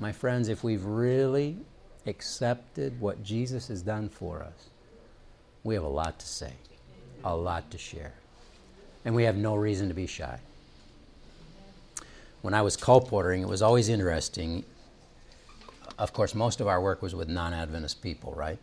[0.00, 1.58] My friends, if we've really
[2.06, 4.70] accepted what Jesus has done for us,
[5.62, 6.54] we have a lot to say,
[7.22, 8.14] a lot to share,
[9.04, 10.40] and we have no reason to be shy.
[12.40, 14.64] When I was colportering, it was always interesting.
[15.98, 18.58] Of course, most of our work was with non Adventist people, right?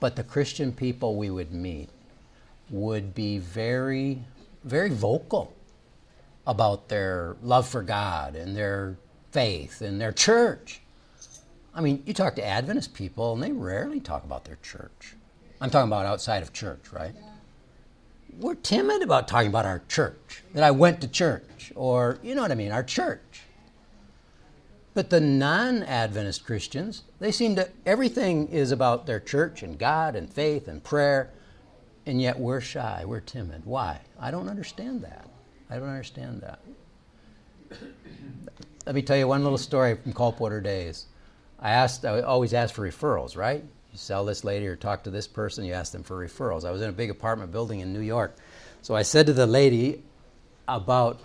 [0.00, 1.88] But the Christian people we would meet
[2.68, 4.24] would be very,
[4.64, 5.54] very vocal
[6.48, 8.96] about their love for God and their
[9.36, 10.80] faith and their church.
[11.74, 15.14] I mean, you talk to Adventist people and they rarely talk about their church.
[15.60, 17.14] I'm talking about outside of church, right?
[18.40, 22.40] We're timid about talking about our church, that I went to church, or you know
[22.40, 23.42] what I mean, our church.
[24.94, 30.16] But the non Adventist Christians, they seem to, everything is about their church and God
[30.16, 31.30] and faith and prayer,
[32.06, 33.66] and yet we're shy, we're timid.
[33.66, 34.00] Why?
[34.18, 35.28] I don't understand that.
[35.68, 36.60] I don't understand that.
[38.86, 41.06] Let me tell you one little story from Coldwater days.
[41.58, 43.64] I asked, I always ask for referrals, right?
[43.92, 46.64] You sell this lady or talk to this person, you ask them for referrals.
[46.64, 48.36] I was in a big apartment building in New York.
[48.82, 50.04] So I said to the lady
[50.68, 51.18] about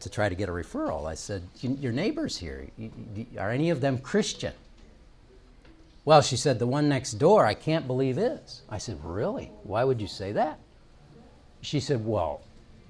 [0.00, 2.68] to try to get a referral, I said, Your neighbors here,
[3.38, 4.54] are any of them Christian?
[6.06, 8.62] Well, she said, The one next door, I can't believe is.
[8.70, 9.50] I said, Really?
[9.64, 10.58] Why would you say that?
[11.60, 12.40] She said, Well,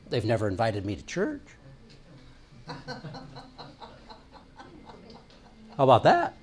[0.08, 1.42] they've never invited me to church.
[5.76, 6.34] How about that?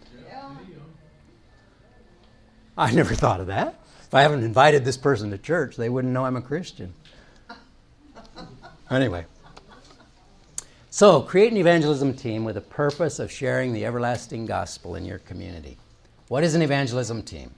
[2.77, 3.79] I never thought of that.
[4.01, 6.93] If I haven't invited this person to church, they wouldn't know I'm a Christian.
[8.89, 9.25] Anyway.
[10.89, 15.19] So, create an evangelism team with a purpose of sharing the everlasting gospel in your
[15.19, 15.77] community.
[16.29, 17.51] What is an evangelism team?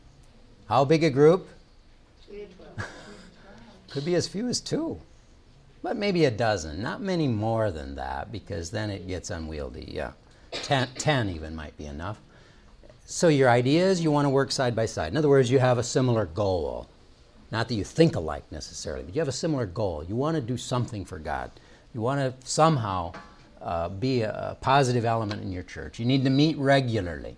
[0.67, 1.47] How big a group?
[3.89, 4.99] Could be as few as two,
[5.81, 6.81] but maybe a dozen.
[6.81, 9.85] Not many more than that because then it gets unwieldy.
[9.87, 10.11] Yeah.
[10.51, 12.19] Ten, ten even might be enough.
[13.05, 15.11] So your idea is you want to work side by side.
[15.11, 16.89] In other words, you have a similar goal.
[17.51, 20.03] Not that you think alike necessarily, but you have a similar goal.
[20.07, 21.51] You want to do something for God.
[21.93, 23.13] You want to somehow
[23.61, 25.99] uh, be a, a positive element in your church.
[25.99, 27.37] You need to meet regularly.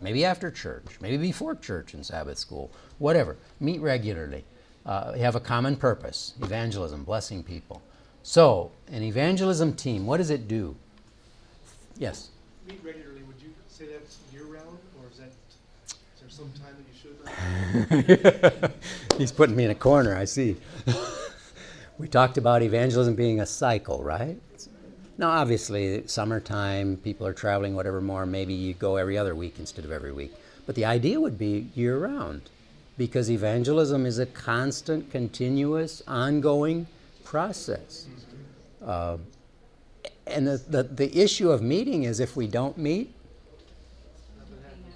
[0.00, 3.36] Maybe after church, maybe before church and Sabbath school, whatever.
[3.60, 4.44] Meet regularly.
[4.86, 7.82] Uh, have a common purpose evangelism, blessing people.
[8.22, 10.74] So, an evangelism team, what does it do?
[11.98, 12.30] Yes?
[12.66, 13.22] Meet regularly.
[13.22, 15.30] Would you say that's year round, or is that
[15.86, 19.18] is there some time that you should?
[19.18, 20.16] He's putting me in a corner.
[20.16, 20.56] I see.
[21.98, 24.38] we talked about evangelism being a cycle, right?
[25.18, 28.24] Now, obviously, summertime, people are traveling, whatever more.
[28.24, 30.32] Maybe you go every other week instead of every week.
[30.64, 32.48] But the idea would be year round
[33.00, 36.86] because evangelism is a constant, continuous, ongoing
[37.24, 38.06] process.
[38.84, 39.16] Uh,
[40.26, 43.14] and the, the, the issue of meeting is if we don't meet,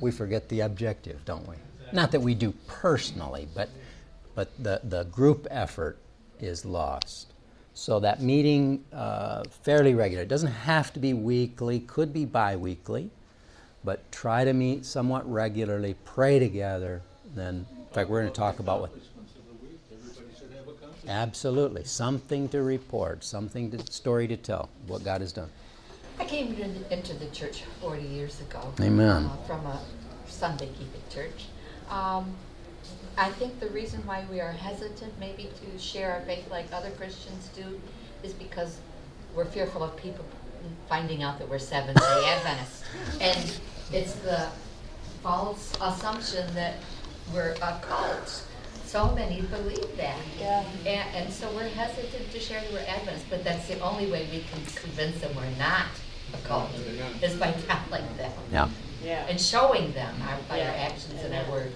[0.00, 1.54] we forget the objective, don't we?
[1.94, 3.70] Not that we do personally, but,
[4.34, 5.96] but the, the group effort
[6.40, 7.32] is lost.
[7.72, 10.24] So that meeting uh, fairly regular.
[10.24, 13.08] It doesn't have to be weekly, could be bi-weekly,
[13.82, 17.00] but try to meet somewhat regularly, pray together.
[17.34, 17.64] Then,
[17.94, 18.92] in fact, we're going to talk about what.
[21.06, 25.48] Absolutely, something to report, something to story to tell, what God has done.
[26.18, 26.56] I came
[26.90, 28.72] into the church 40 years ago.
[28.80, 29.26] Amen.
[29.26, 29.80] Uh, from a
[30.26, 31.46] Sunday keeping church.
[31.88, 32.34] Um,
[33.16, 36.90] I think the reason why we are hesitant maybe to share our faith like other
[36.90, 37.80] Christians do
[38.24, 38.78] is because
[39.36, 40.24] we're fearful of people
[40.88, 42.82] finding out that we're Seventh day Adventists.
[43.20, 43.60] And
[43.92, 44.48] it's the
[45.22, 46.74] false assumption that
[47.32, 48.44] we're a cult.
[48.86, 50.18] So many believe that.
[50.38, 50.64] Yeah.
[50.86, 54.28] And, and so we're hesitant to share that we're Adventists, but that's the only way
[54.30, 55.86] we can convince them we're not
[56.32, 56.70] a cult,
[57.22, 58.32] is by telling them.
[58.52, 58.68] Yeah.
[59.02, 59.26] Yeah.
[59.28, 60.88] And showing them our, by our Yeah.
[60.90, 61.74] actions and our words.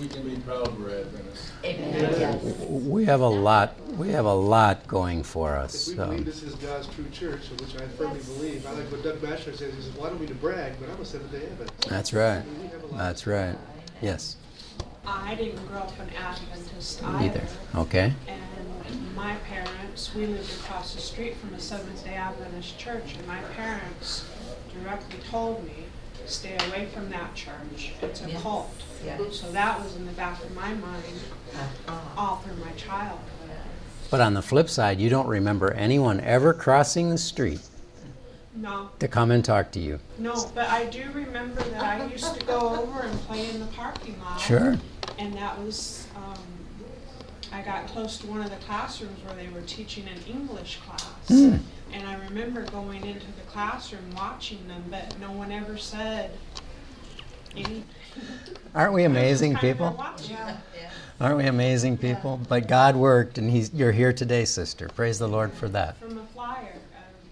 [0.00, 1.50] We can be proud we're Adventists.
[1.64, 1.92] Amen.
[2.18, 2.42] Yes.
[2.68, 3.74] We have a lot.
[3.96, 5.88] We have a lot going for If us.
[5.88, 9.02] we believe Um, this is God's true church, which I firmly believe, I like what
[9.02, 9.74] Doug Batchelor says.
[9.74, 12.38] He says, "Why don't we to brag, but I'm a Seventh Day Adventist." that's right.
[12.38, 13.58] I mean, we have a lot That's right.
[14.00, 14.36] Yes.
[15.10, 17.24] I didn't grow up an Adventist Neither.
[17.24, 17.42] either.
[17.76, 18.12] Okay.
[18.26, 23.26] And my parents, we lived across the street from a Seventh day Adventist church, and
[23.26, 24.24] my parents
[24.72, 25.72] directly told me,
[26.26, 27.92] stay away from that church.
[28.02, 28.42] It's a Yes.
[28.42, 28.70] cult.
[29.04, 29.16] Yeah.
[29.32, 31.02] So that was in the back of my mind
[31.56, 31.94] Uh-huh.
[32.16, 33.22] all through my childhood.
[34.10, 37.60] But on the flip side, you don't remember anyone ever crossing the street
[38.54, 40.00] No, to come and talk to you.
[40.18, 43.66] no, but I do remember that I used to go over and play in the
[43.66, 44.38] parking lot.
[44.40, 44.76] Sure.
[45.18, 46.38] And that was, um,
[47.52, 51.28] I got close to one of the classrooms where they were teaching an English class.
[51.28, 51.56] Hmm.
[51.92, 56.30] And I remember going into the classroom watching them, but no one ever said
[57.56, 57.84] anything.
[58.74, 59.94] Aren't we amazing Kind of people?
[59.96, 60.36] watching.
[61.20, 62.38] Aren't we amazing people?
[62.48, 63.72] But God worked, and He's.
[63.74, 64.88] You're here today, sister.
[64.94, 65.96] Praise the Lord for that.
[65.98, 66.74] From a flyer,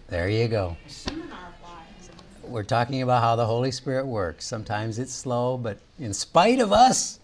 [0.09, 0.77] There you go.
[0.89, 2.17] seminar flyer.
[2.51, 4.45] We're talking about how the Holy Spirit works.
[4.45, 7.21] Sometimes it's slow, but in spite of us,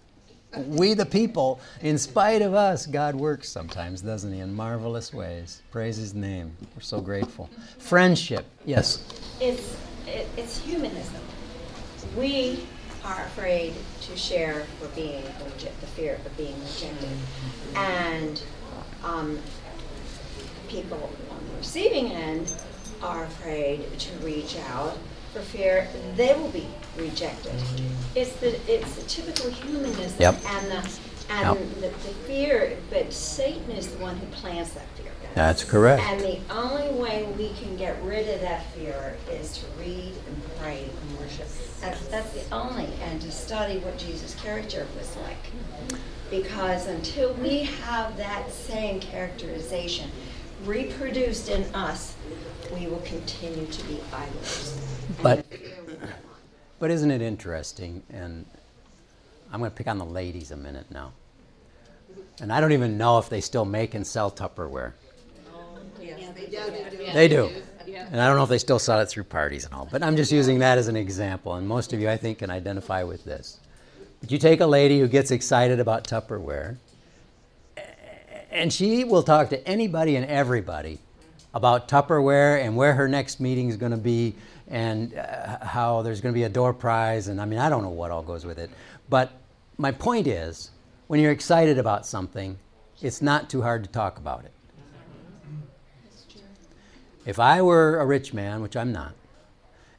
[0.66, 5.62] we the people, in spite of us, God works sometimes, doesn't He, in marvelous ways.
[5.70, 6.56] Praise His name.
[6.74, 7.48] We're so grateful.
[7.78, 9.04] Friendship, yes.
[9.40, 9.76] It's,
[10.06, 11.20] it, it's humanism.
[12.16, 12.66] We
[13.04, 17.08] are afraid to share for being rejected, the fear of being rejected.
[17.74, 18.42] And
[19.04, 19.38] um,
[20.68, 22.52] people on the receiving end
[23.02, 24.96] are afraid to reach out
[25.32, 26.66] for fear they will be
[26.96, 27.52] rejected.
[27.52, 28.18] Mm-hmm.
[28.18, 30.34] It's the it's the typical humanism Yep.
[30.46, 30.90] and the
[31.30, 31.74] and Yep.
[31.76, 35.06] the, the fear, but Satan is the one who plants that fear.
[35.22, 35.30] guys.
[35.34, 36.02] That's correct.
[36.02, 40.42] And the only way we can get rid of that fear is to read and
[40.60, 41.48] pray and worship.
[41.80, 46.00] That's, that's the only, and to study what Jesus' character was like.
[46.30, 50.10] Because until we have that same characterization
[50.64, 52.14] reproduced in us,
[52.74, 54.78] we will continue to be idols.
[55.08, 55.96] And But- the fear will-
[56.82, 58.02] But isn't it interesting?
[58.12, 58.44] And
[59.52, 61.12] I'm going to pick on the ladies a minute now.
[62.40, 64.92] And I don't even know if they still make and sell Tupperware.
[67.14, 67.52] They do.
[67.86, 70.16] And I don't know if they still sell it through parties and all, but I'm
[70.16, 71.54] just using that as an example.
[71.54, 73.60] And most of you, I think, can identify with this.
[74.20, 76.78] But you take a lady who gets excited about Tupperware,
[78.50, 80.98] and she will talk to anybody and everybody
[81.54, 84.34] about Tupperware and where her next meeting is going to be
[84.72, 87.28] and uh, how there's going to be a door prize.
[87.28, 88.70] And I mean, I don't know what all goes with it.
[89.08, 89.30] But
[89.76, 90.70] my point is,
[91.06, 92.58] when you're excited about something,
[93.02, 94.52] it's not too hard to talk about it.
[97.26, 99.14] If I were a rich man, which I'm not,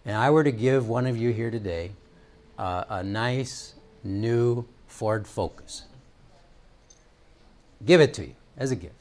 [0.05, 1.91] and I were to give one of you here today
[2.57, 5.83] uh, a nice new Ford Focus,
[7.85, 8.95] give it to you as a gift.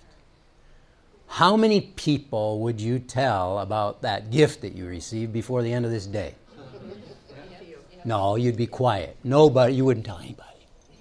[1.33, 5.87] How many people would you tell about that gift that you received before the end
[5.87, 6.35] of this day?
[8.05, 9.17] No, you'd be quiet.
[9.25, 10.51] Nobody, you wouldn't tell anybody.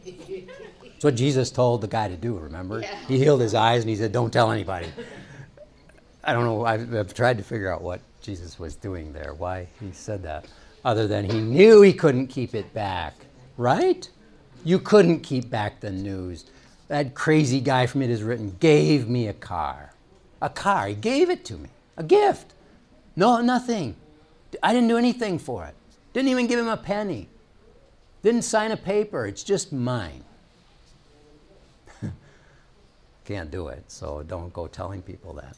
[0.06, 2.82] That's what Jesus told the guy to do, remember?
[3.10, 4.88] He healed his eyes and he said, Don't tell anybody.
[6.24, 9.68] I don't know, I've, I've tried to figure out what Jesus was doing there, why
[9.82, 10.46] he said that,
[10.86, 13.16] other than he knew he couldn't keep it back,
[13.58, 14.10] right?
[14.64, 16.46] You couldn't keep back the news.
[16.88, 19.91] That crazy guy from It Is Written gave me a car.
[20.42, 20.88] A car.
[20.88, 21.70] He gave it to me.
[21.98, 22.54] A gift.
[23.16, 23.96] No, nothing.
[24.64, 25.76] I didn't do anything for it.
[26.14, 27.30] Didn't even give him a penny.
[28.24, 29.26] Didn't sign a paper.
[29.26, 30.24] It's just mine.
[33.26, 35.56] Can't do it, so don't go telling people that.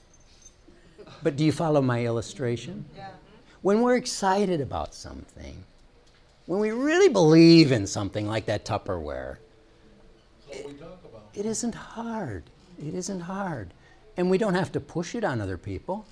[1.21, 2.85] But do you follow my illustration?
[2.95, 3.05] Yeah.
[3.05, 3.17] Mm-hmm.
[3.61, 5.63] When we're excited about something,
[6.45, 9.37] when we really believe in something like that Tupperware,
[10.49, 11.23] That's what we talk about.
[11.33, 12.43] it isn't hard.
[12.79, 13.73] It isn't hard.
[14.17, 16.05] And we don't have to push it on other people.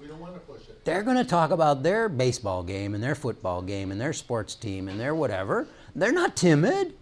[0.00, 0.84] We don't want to push it.
[0.84, 4.54] They're going to talk about their baseball game and their football game and their sports
[4.54, 5.68] team and their whatever.
[5.94, 6.94] They're not timid,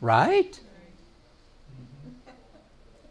[0.00, 0.52] right?
[0.52, 2.32] Mm-hmm.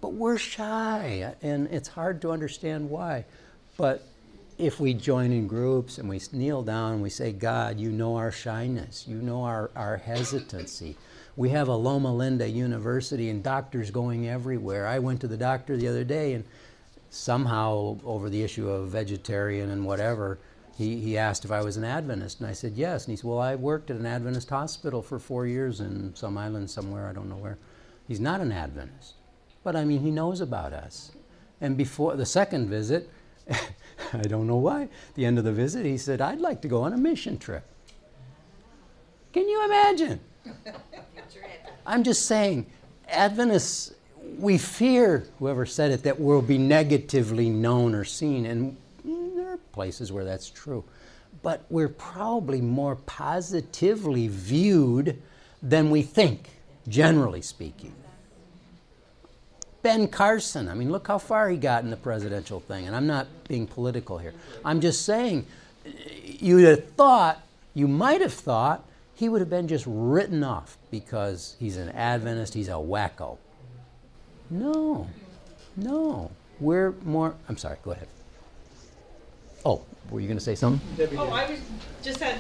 [0.02, 3.26] But we're shy, and it's hard to understand why.
[3.78, 4.04] But
[4.58, 8.16] if we join in groups and we kneel down and we say, God, you know
[8.16, 10.98] our shyness, you know our, our hesitancy.
[11.38, 14.88] We have a Loma Linda University and doctors going everywhere.
[14.88, 16.44] I went to the doctor the other day and
[17.12, 20.40] somehow over the issue of vegetarian and whatever,
[20.76, 23.06] he, he asked if I was an Adventist, and I said yes.
[23.06, 26.40] And he said, Well, I worked at an Adventist hospital for four years in some
[26.40, 27.60] island somewhere, I don't know where.
[28.08, 29.14] He's not an Adventist,
[29.64, 31.12] but I mean, he knows about us.
[31.62, 33.12] And before the second visit,
[34.14, 36.82] I don't know why, the end of the visit, he said, I'd like to go
[36.82, 37.64] on a mission trip.
[39.34, 40.20] Can you imagine?
[41.86, 42.66] I'm just saying,
[43.08, 43.94] Adventists,
[44.38, 48.46] we fear, whoever said it, that we'll be negatively known or seen.
[48.46, 50.84] And there are places where that's true.
[51.42, 55.22] But we're probably more positively viewed
[55.62, 56.50] than we think,
[56.88, 57.94] generally speaking.
[59.82, 62.88] Ben Carson, I mean, look how far he got in the presidential thing.
[62.88, 64.34] And I'm not being political here.
[64.66, 65.46] I'm just saying,
[66.26, 67.42] you'd have thought,
[67.74, 68.84] you might have thought,
[69.18, 73.38] he would have been just written off because he's an Adventist, he's a wacko.
[74.52, 75.08] No,
[75.76, 76.30] no.
[76.60, 78.08] We're more, I'm sorry, go ahead.
[79.66, 81.10] Oh, were you going to say something?
[81.18, 81.60] Oh, I was,
[82.04, 82.38] just had.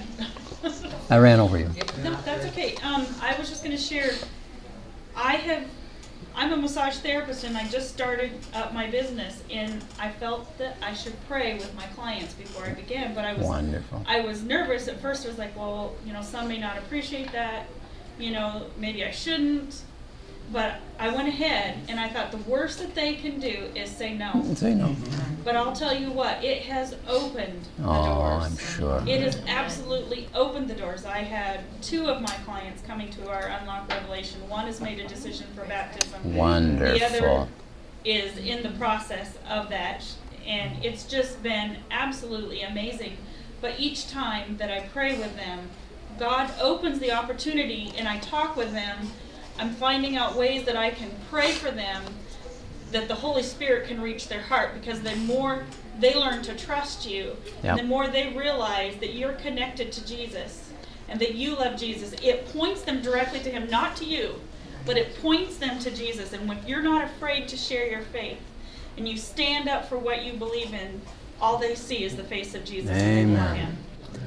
[1.09, 1.69] I ran over you.
[2.03, 2.75] No, that's okay.
[2.83, 4.11] Um, I was just gonna share,
[5.15, 5.67] I have,
[6.37, 10.77] I'm a massage therapist and I just started up my business and I felt that
[10.83, 13.47] I should pray with my clients before I began, but I was.
[13.47, 14.03] Wonderful.
[14.07, 15.25] I was nervous at first.
[15.25, 17.65] I was like, well, you know, some may not appreciate that,
[18.19, 19.81] you know, maybe I shouldn't.
[20.51, 24.13] But I went ahead and I thought the worst that they can do is say
[24.15, 24.43] no.
[24.55, 24.95] Say no.
[25.43, 28.45] But I'll tell you what, it has opened the Oh, doors.
[28.45, 29.03] I'm sure.
[29.05, 31.05] It has absolutely opened the doors.
[31.05, 34.47] I had two of my clients coming to our Unlock Revelation.
[34.47, 36.21] One has made a decision for baptism.
[36.23, 37.25] The Wonderful.
[37.27, 37.47] other
[38.05, 40.05] is in the process of that.
[40.45, 43.17] And it's just been absolutely amazing.
[43.59, 45.69] But each time that I pray with them,
[46.17, 49.11] God opens the opportunity and I talk with them.
[49.59, 52.03] I'm finding out ways that I can pray for them
[52.91, 55.63] that the Holy Spirit can reach their heart because the more
[55.99, 57.71] they learn to trust you, Yep.
[57.71, 60.69] and the more they realize that you're connected to Jesus
[61.09, 64.35] and that you love Jesus, it points them directly to Him, not to you,
[64.85, 66.33] but it points them to Jesus.
[66.33, 68.39] And when you're not afraid to share your faith
[68.95, 71.01] and you stand up for what you believe in,
[71.41, 72.91] all they see is the face of Jesus.
[72.91, 73.77] and they want Amen.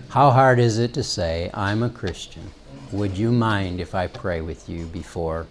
[0.09, 2.51] How hard is it to say, I'm a Christian?
[2.93, 5.47] Would you mind if I pray with you before?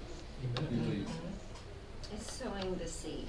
[2.14, 3.28] It's sowing the seed.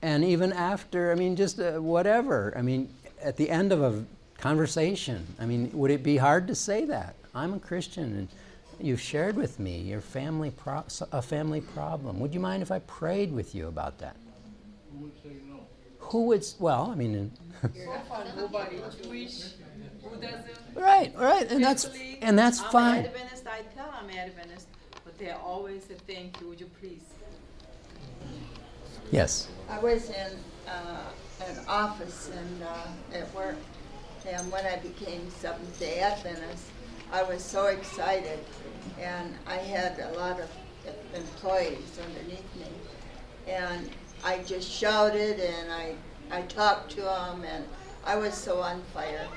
[0.00, 2.54] And even after, I mean, just uh, whatever.
[2.56, 2.88] I mean,
[3.22, 4.04] at the end of a
[4.38, 7.14] conversation, I mean, would it be hard to say that?
[7.34, 8.28] I'm a Christian and
[8.80, 12.20] you've shared with me your family pro- a family problem.
[12.20, 14.16] Would you mind if I prayed with you about that?
[14.92, 15.60] Who would say no?
[15.98, 17.68] Who would, well, I mean, So
[18.08, 19.52] far, nobody Jewish
[20.16, 20.44] who doesn't.
[20.74, 23.04] Right, right, and that's- Actually, and that's I'm fine.
[23.06, 24.66] Adventist, I tell I'm Adventist,
[25.04, 27.02] but they always say, thank you, would you please?
[29.10, 29.48] yes.
[29.68, 30.32] I was in
[30.68, 31.10] uh,
[31.48, 33.56] an office and uh, at work,
[34.28, 36.64] and when I became Seventh Day Adventist,
[37.12, 38.40] I was so excited,
[39.00, 40.48] and I had a lot of
[41.14, 42.66] employees underneath me,
[43.46, 43.90] and
[44.24, 45.94] I just shouted and I
[46.30, 47.64] I talked to them, and
[48.04, 49.28] I was so on fire,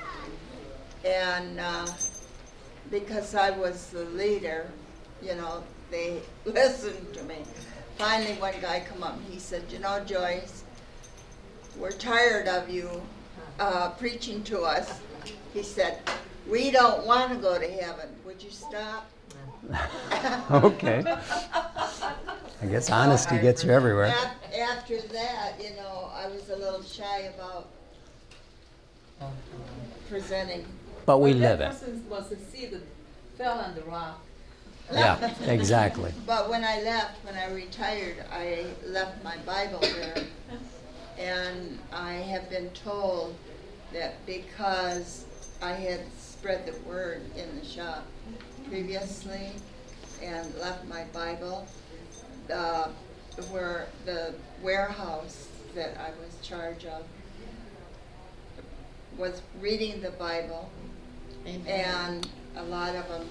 [1.04, 1.86] and uh,
[2.90, 4.70] because I was the leader,
[5.22, 7.36] you know, they listened to me.
[7.98, 10.64] Finally, one guy come up and he said, "You know, Joyce,
[11.78, 13.02] we're tired of you
[13.58, 15.00] uh, preaching to us."
[15.52, 15.98] He said,
[16.48, 18.08] "We don't want to go to heaven.
[18.24, 19.10] Would you stop?"
[20.50, 21.04] okay.
[22.62, 24.06] I guess honesty gets you everywhere.
[24.08, 27.68] Af- After that, you know, I was a little shy about
[30.08, 30.66] presenting.
[31.06, 31.94] But we Well, live that it.
[32.08, 32.82] was a seed that
[33.36, 34.20] fell on the rock.
[34.92, 36.12] Yeah, exactly.
[36.26, 40.24] But when I left, when I retired, I left my Bible there.
[41.18, 43.34] And I have been told
[43.92, 45.24] that because
[45.62, 48.04] I had spread the word in the shop
[48.68, 49.50] previously
[50.22, 51.66] and left my Bible,
[52.48, 52.88] the,
[53.50, 57.04] where the warehouse that I was charged of
[59.18, 60.70] was reading the Bible.
[61.46, 61.66] Amen.
[61.66, 63.26] And a lot of them,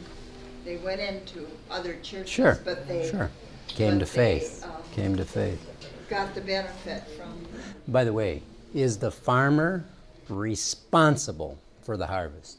[0.66, 3.30] they went into other churches, Sure, but they sure.
[3.68, 4.66] Came to but they, faith.
[4.66, 5.66] um, Came to faith.
[6.10, 7.46] got the benefit from.
[7.88, 8.42] By the way,
[8.74, 9.86] is the farmer
[10.28, 12.58] responsible for the harvest?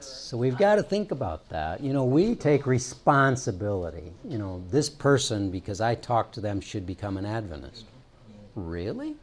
[0.00, 1.82] So we've got to think about that.
[1.82, 4.12] You know, we take responsibility.
[4.26, 7.84] You know, this person, because I talked to them, should become an Adventist.
[8.54, 9.14] Really?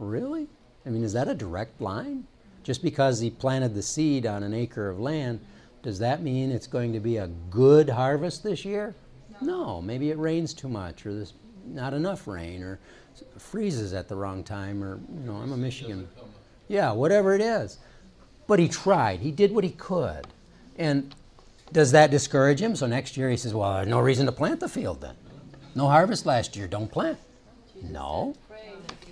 [0.00, 0.48] Really?
[0.86, 2.26] I mean, is that a direct line?
[2.64, 5.40] Just because he planted the seed on an acre of land,
[5.82, 8.94] does that mean it's going to be a good harvest this year?
[9.40, 9.80] No.
[9.80, 11.34] Maybe it rains too much, or there's
[11.66, 12.78] not enough rain, or
[13.38, 16.08] freezes at the wrong time, or, you know, I'm a Michigan.
[16.68, 17.78] Yeah, whatever it is.
[18.46, 19.20] But he tried.
[19.20, 20.26] He did what he could.
[20.78, 21.14] And
[21.72, 22.74] does that discourage him?
[22.74, 25.14] So next year he says, Well, no reason to plant the field then.
[25.74, 26.66] No harvest last year.
[26.66, 27.18] Don't plant.
[27.82, 28.34] No.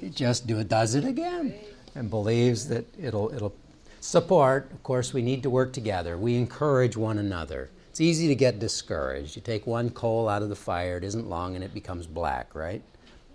[0.01, 1.55] He just do it, does it again
[1.95, 3.55] and believes that it'll, it'll
[4.01, 4.71] support.
[4.73, 6.17] Of course, we need to work together.
[6.17, 7.71] We encourage one another.
[7.91, 9.35] It's easy to get discouraged.
[9.35, 12.55] You take one coal out of the fire, it isn't long and it becomes black,
[12.55, 12.83] right?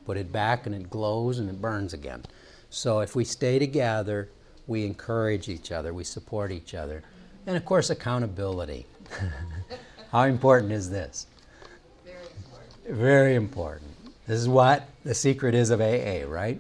[0.06, 2.24] Put it back and it glows and it burns again.
[2.70, 4.30] So if we stay together,
[4.68, 7.04] we encourage each other, we support each other.
[7.46, 8.86] And of course, accountability.
[10.12, 11.28] How important is this?
[12.06, 12.98] Very important.
[12.98, 13.93] Very important.
[14.28, 16.60] This is what the secret is of AA, right?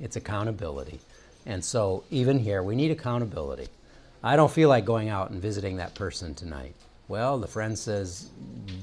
[0.00, 1.00] It's accountability.
[1.46, 3.68] And so, even here, we need accountability.
[4.22, 6.74] I don't feel like going out and visiting that person tonight.
[7.08, 8.30] Well, the friend says,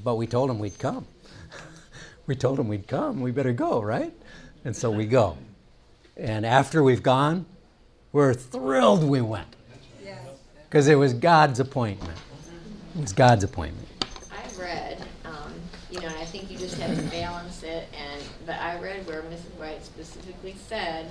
[0.04, 1.04] but we told him we'd come.
[2.26, 3.20] we told him we'd come.
[3.20, 4.12] We better go, right?
[4.64, 5.36] And so we go.
[6.16, 7.46] And after we've gone,
[8.12, 9.56] we're thrilled we went.
[10.72, 12.18] Because it was God's appointment.
[12.94, 13.88] It was God's appointment.
[14.30, 15.52] I read, um,
[15.90, 19.06] you know, and I think you just have to balance it, and, but I read
[19.06, 19.58] where Mrs.
[19.58, 21.06] White specifically said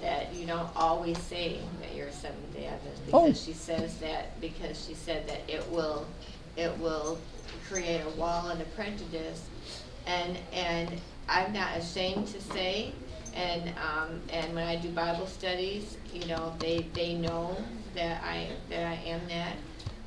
[0.00, 3.26] that you don't always say that you're a Seventh Day Adventist Oh.
[3.26, 6.06] because she says that because she said that it will
[6.56, 7.18] it will
[7.68, 9.44] create a wall and a prejudice,
[10.06, 10.90] and and
[11.28, 12.92] I'm not ashamed to say,
[13.34, 17.54] and um, and when I do Bible studies, you know they they know
[17.94, 19.56] that I that I am that.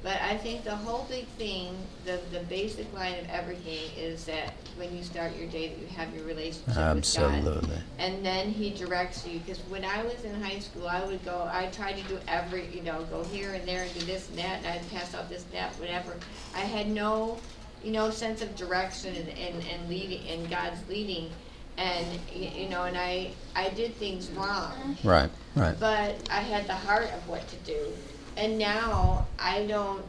[0.06, 1.76] But I think the whole big thing,
[2.06, 5.88] the, the basic line of everything is that when you start your day, that you
[5.88, 6.97] have your relationship with God.
[6.97, 7.78] Absolutely.
[7.97, 11.49] And then he directs you, because when I was in high school, I would go,
[11.51, 14.38] I tried to do every, you know, go here and there and do this and
[14.38, 16.16] that, and I'd pass out this, and that, whatever.
[16.53, 17.39] I had no,
[17.84, 21.32] you know, sense of direction and, and, and leading, and God's leading.
[21.80, 24.97] And, you know, and I, I did things wrong.
[25.03, 25.76] Right, right.
[25.80, 27.91] But I had the heart of what to do.
[28.38, 30.04] And now I don't,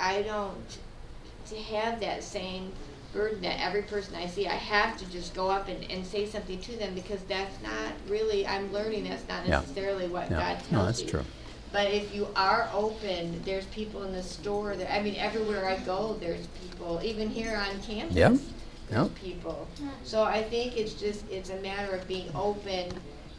[0.00, 0.78] I don't
[1.48, 2.72] to have that same
[3.12, 6.26] burden that every person I see, I have to just go up and, and say
[6.26, 9.60] something to them because that's not really, I'm learning that's not Yeah.
[9.60, 10.38] necessarily what Yeah.
[10.38, 10.76] God tells me.
[10.76, 11.08] No, that's you.
[11.08, 11.24] true.
[11.72, 14.74] But if you are open, there's people in the store.
[14.76, 17.00] That, I mean, everywhere I go, there's people.
[17.02, 18.32] Even here on campus, Yep.
[18.88, 19.14] there's Yep.
[19.16, 19.68] people.
[20.02, 22.90] So I think it's just it's a matter of being open,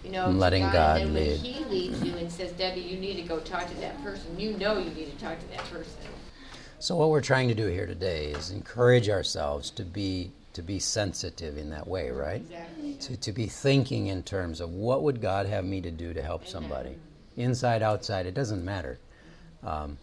[0.04, 1.41] you know, And letting God And then lead.
[1.41, 4.39] when He leads you and says, "Debbie, you need to go talk to that person,"
[4.39, 6.02] you know you need to talk to that person.
[6.80, 10.80] So what we're trying to do here today is encourage ourselves to be to be
[10.80, 12.41] sensitive in that way, right?
[12.41, 12.93] Exactly.
[12.95, 16.22] To to be thinking in terms of what would God have me to do to
[16.22, 16.97] help somebody,
[17.38, 18.97] inside, outside, it doesn't matter.
[19.64, 19.97] Um,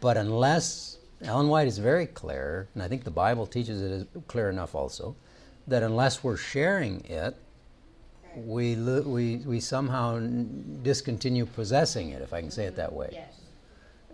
[0.00, 4.06] but unless Ellen White is very clear, and I think the Bible teaches it is
[4.28, 5.16] clear enough also,
[5.66, 7.34] that unless we're sharing it,
[8.36, 10.18] we we we somehow
[10.82, 13.10] discontinue possessing it, if I can say it that way.
[13.12, 13.40] Yes.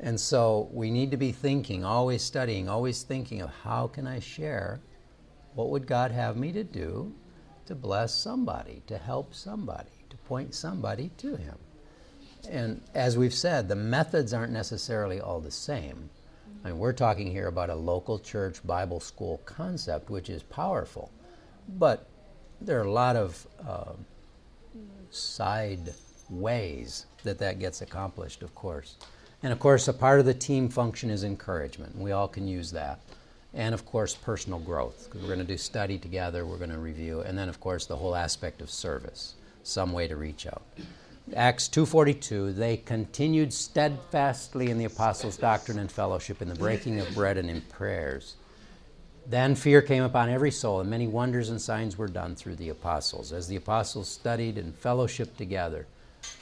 [0.00, 4.18] And so we need to be thinking, always studying, always thinking of how can I
[4.18, 4.80] share?
[5.54, 7.14] What would God have me to do
[7.66, 11.56] to bless somebody, to help somebody, to point somebody to Him?
[12.50, 16.10] And as we've said, the methods aren't necessarily all the same.
[16.64, 21.10] I mean, we're talking here about a local church Bible school concept, which is powerful.
[21.68, 22.08] But
[22.60, 23.92] there are a lot of uh,
[25.12, 25.94] side
[26.30, 28.96] ways that that gets accomplished, of course.
[29.42, 31.98] And of course, a part of the team function is encouragement.
[31.98, 33.00] We all can use that.
[33.54, 37.20] And of course, personal growth, we're going to do study together, we're going to review,
[37.20, 40.62] and then of course the whole aspect of service, some way to reach out.
[41.36, 47.14] Acts 2:42 they continued steadfastly in the apostles' doctrine and fellowship in the breaking of
[47.14, 48.36] bread and in prayers.
[49.26, 52.68] Then fear came upon every soul, and many wonders and signs were done through the
[52.68, 53.32] apostles.
[53.32, 55.86] As the apostles studied and fellowshiped together,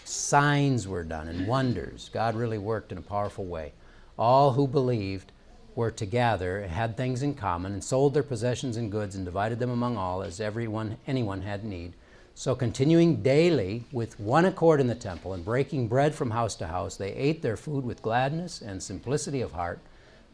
[0.04, 2.10] signs were done and wonders.
[2.12, 3.72] God really worked in a powerful way.
[4.18, 5.30] All who believed
[5.74, 9.70] were together, had things in common, and sold their possessions and goods and divided them
[9.70, 11.92] among all as everyone anyone had need.
[12.34, 16.66] So continuing daily with one accord in the temple and breaking bread from house to
[16.66, 19.80] house, they ate their food with gladness and simplicity of heart,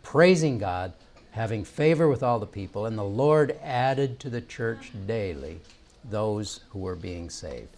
[0.02, 0.92] praising God,
[1.36, 5.60] having favor with all the people, and the Lord added to the church daily
[6.02, 7.68] those who were being saved.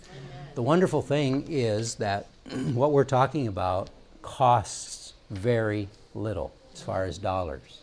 [0.54, 2.26] The wonderful thing is that
[2.72, 3.90] what we're talking about
[4.22, 7.80] costs very little as far as dollars.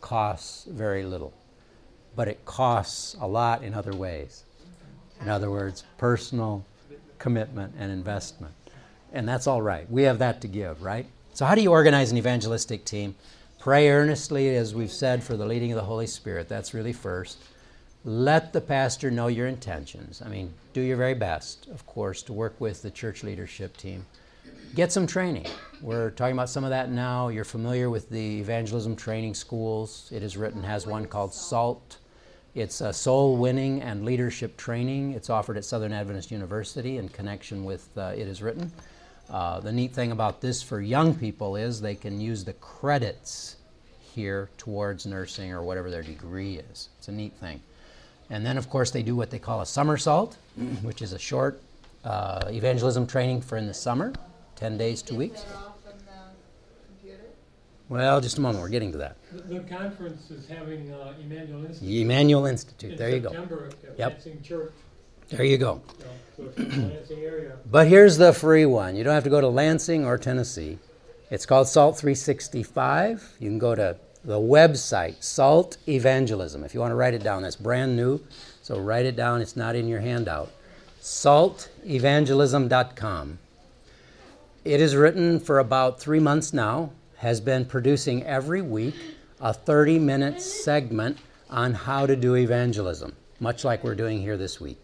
[0.00, 1.32] Costs very little.
[2.14, 4.44] But it costs a lot in other ways.
[5.20, 6.64] In other words, personal
[7.18, 8.54] commitment and investment.
[9.12, 9.90] And that's all right.
[9.90, 11.06] We have that to give, right?
[11.34, 13.16] So, how do you organize an evangelistic team?
[13.68, 16.48] Pray earnestly, as we've said, for the leading of the Holy Spirit.
[16.48, 17.36] That's really first.
[18.02, 20.22] Let the pastor know your intentions.
[20.24, 24.06] I mean, do your very best, of course, to work with the church leadership team.
[24.74, 25.44] Get some training.
[25.82, 27.28] We're talking about some of that now.
[27.28, 30.08] You're familiar with the evangelism training schools.
[30.14, 31.98] It is written, has one called SALT.
[32.54, 35.12] It's a soul winning and leadership training.
[35.12, 38.72] It's offered at Southern Adventist University in connection with uh, It Is Written.
[39.28, 43.56] Uh, the neat thing about this for young people is they can use the credits
[44.14, 46.88] here towards nursing or whatever their degree is.
[46.98, 47.60] It's a neat thing.
[48.30, 50.36] And then, of course, they do what they call a somersault,
[50.82, 51.60] which is a short
[52.04, 54.12] uh, evangelism training for in the summer,
[54.56, 55.44] 10 days, two weeks.
[57.88, 59.16] Well, just a moment, we're getting to that.
[59.32, 62.02] The, the conference is having uh, Emmanuel Institute.
[62.02, 63.30] Emmanuel Institute, in there you go.
[63.30, 64.12] September at Yep.
[64.12, 64.72] Lansing Church.
[65.30, 65.80] There you go.
[65.98, 66.04] So,
[66.36, 68.94] so if you're in the Lansing area, But here's the free one.
[68.94, 70.78] You don't have to go to Lansing or Tennessee.
[71.30, 73.36] It's called Salt 365.
[73.38, 76.64] You can go to the website, Salt Evangelism.
[76.64, 78.20] If you want to write it down, that's brand new.
[78.62, 79.42] So write it down.
[79.42, 80.50] It's not in your handout.
[81.02, 83.38] saltevangelism.com.
[84.64, 88.94] It is written for about three months now, has been producing every week
[89.40, 91.18] a 30 minute segment
[91.50, 94.82] on how to do evangelism, much like we're doing here this week.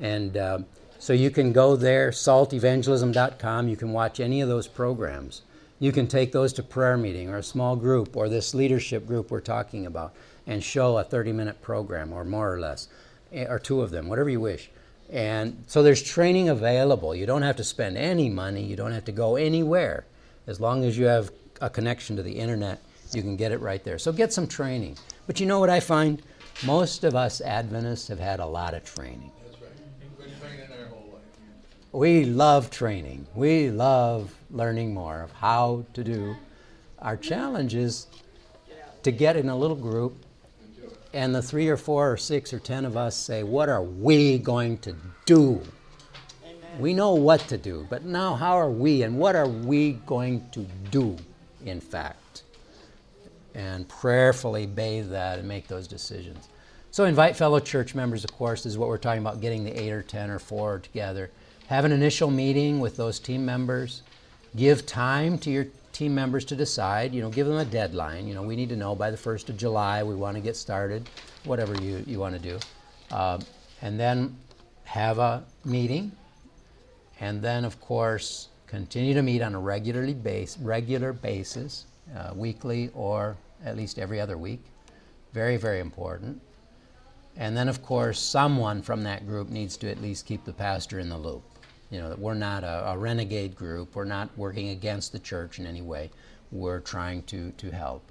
[0.00, 0.58] And uh,
[0.98, 3.68] So you can go there, saltevangelism.com.
[3.68, 5.42] You can watch any of those programs.
[5.82, 9.32] You can take those to prayer meeting or a small group or this leadership group
[9.32, 10.14] we're talking about
[10.46, 12.86] and show a 30 minute program or more or less,
[13.32, 14.70] eh, or two of them, whatever you wish.
[15.10, 17.16] And so there's training available.
[17.16, 20.04] You don't have to spend any money, you don't have to go anywhere.
[20.46, 22.80] As long as you have a connection to the internet,
[23.12, 23.98] you can get it right there.
[23.98, 24.98] So get some training.
[25.26, 26.22] But you know what I find?
[26.64, 29.32] Most of us Adventists have had a lot of training.
[31.92, 33.26] We love training.
[33.34, 36.36] We love learning more of how to do.
[36.98, 38.06] Our challenge is
[39.02, 40.16] to get in a little group
[41.12, 44.38] and the three or four or six or ten of us say, What are we
[44.38, 44.96] going to
[45.26, 45.60] do?
[46.42, 46.80] Amen.
[46.80, 50.48] We know what to do, but now how are we and what are we going
[50.52, 50.60] to
[50.90, 51.18] do,
[51.66, 52.44] in fact?
[53.54, 56.48] And prayerfully bathe that and make those decisions.
[56.90, 59.92] So invite fellow church members, of course, is what we're talking about getting the eight
[59.92, 61.30] or ten or four together.
[61.72, 64.02] Have an initial meeting with those team members.
[64.54, 67.14] Give time to your team members to decide.
[67.14, 68.28] You know, give them a deadline.
[68.28, 70.54] You know, we need to know by the 1st of July we want to get
[70.54, 71.08] started,
[71.44, 72.58] whatever you, you want to do.
[73.10, 73.40] Uh,
[73.80, 74.36] and then
[74.84, 76.12] have a meeting.
[77.20, 82.90] And then, of course, continue to meet on a regularly base, regular basis, uh, weekly
[82.92, 83.34] or
[83.64, 84.60] at least every other week.
[85.32, 86.38] Very, very important.
[87.34, 90.98] And then, of course, someone from that group needs to at least keep the pastor
[90.98, 91.42] in the loop.
[91.92, 93.94] You know, that we're not a, a renegade group.
[93.94, 96.10] We're not working against the church in any way.
[96.50, 98.02] We're trying to, to help.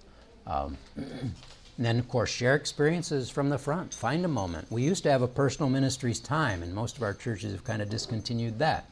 [0.45, 1.33] Um, and
[1.79, 3.91] then, of course, share experiences from the front.
[3.91, 4.71] Find a moment.
[4.71, 7.81] We used to have a personal ministries time, and most of our churches have kind
[7.81, 8.85] of discontinued that.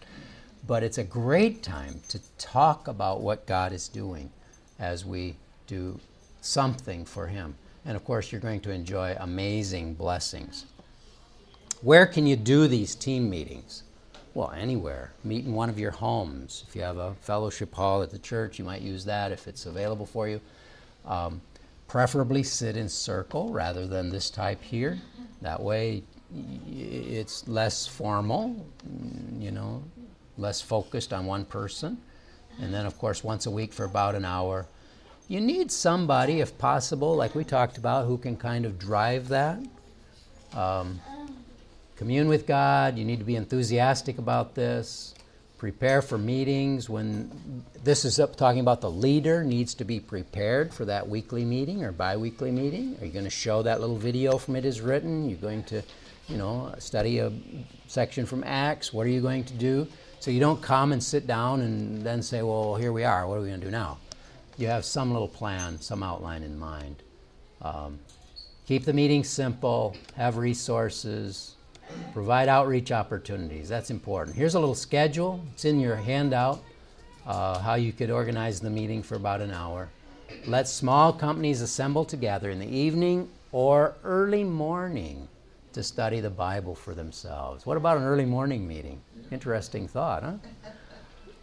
[0.66, 4.32] But it's a great time to talk about what God is doing
[4.80, 5.36] as we
[5.68, 6.00] do
[6.42, 7.54] something for Him.
[7.86, 10.66] And of course, you're going to enjoy amazing blessings.
[11.82, 13.84] Where can you do these team meetings?
[14.34, 15.12] Well, anywhere.
[15.24, 16.64] Meet in one of your homes.
[16.68, 19.66] If you have a fellowship hall at the church, you might use that if it's
[19.66, 20.40] available for you.
[21.06, 21.42] Um,
[21.88, 25.00] preferably sit in circle rather than this type here.
[25.42, 26.04] That way,
[26.70, 28.66] it's less formal,
[29.40, 29.84] you know,
[30.38, 31.98] less focused on one person.
[32.62, 34.68] And then, of course, once a week for about an hour.
[35.28, 39.60] You need somebody, if possible, like we talked about, who can kind of drive that.
[40.54, 41.00] Um,
[42.00, 42.98] commune with God.
[42.98, 45.14] You need to be enthusiastic about this.
[45.58, 46.90] Prepare for meetings.
[46.90, 51.44] When this is up talking about the leader needs to be prepared for that weekly
[51.44, 52.96] meeting or biweekly meeting.
[53.02, 55.30] Are you going to show that little video from It Is Written?
[55.30, 55.82] You're going to,
[56.30, 57.34] you know, study a
[57.88, 58.94] section from Acts.
[58.94, 59.86] What are you going to do?
[60.22, 63.28] So you don't come and sit down and then say, well, here we are.
[63.28, 63.98] What are we going to do now?
[64.58, 67.04] You have some little plan, some outline in mind.
[67.62, 68.00] Um,
[68.66, 71.56] keep the meeting simple, have resources,
[72.14, 73.70] Provide outreach opportunities.
[73.70, 74.36] That's important.
[74.36, 75.44] Here's a little schedule.
[75.54, 76.64] It's in your handout
[77.26, 79.90] uh, how you could organize the meeting for about an hour.
[80.46, 85.28] Let small companies assemble together in the evening or early morning
[85.74, 87.66] to study the Bible for themselves.
[87.66, 89.02] What about an early morning meeting?
[89.32, 90.34] Interesting thought, huh?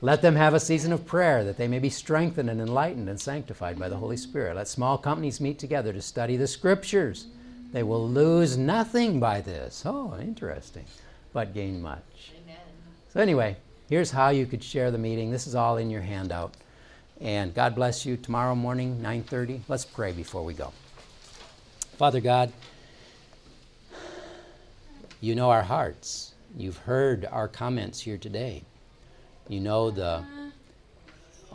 [0.02, 3.20] Let them have a season of prayer that they may be strengthened and enlightened and
[3.20, 4.56] sanctified by the Holy Spirit.
[4.56, 7.28] Let small companies meet together to study the Scriptures
[7.76, 9.82] they will lose nothing by this.
[9.84, 10.86] Oh, interesting.
[11.34, 12.32] But gain much.
[12.42, 12.56] Amen.
[13.12, 13.58] So, anyway,
[13.90, 15.30] here's how you could share the meeting.
[15.30, 16.54] This is all in your handout.
[17.20, 19.60] And God bless you tomorrow morning, 9:30.
[19.68, 20.72] Let's pray before we go.
[21.98, 22.50] Father God,
[25.20, 26.32] you know our hearts.
[26.56, 28.62] You've heard our comments here today.
[29.50, 30.24] You know the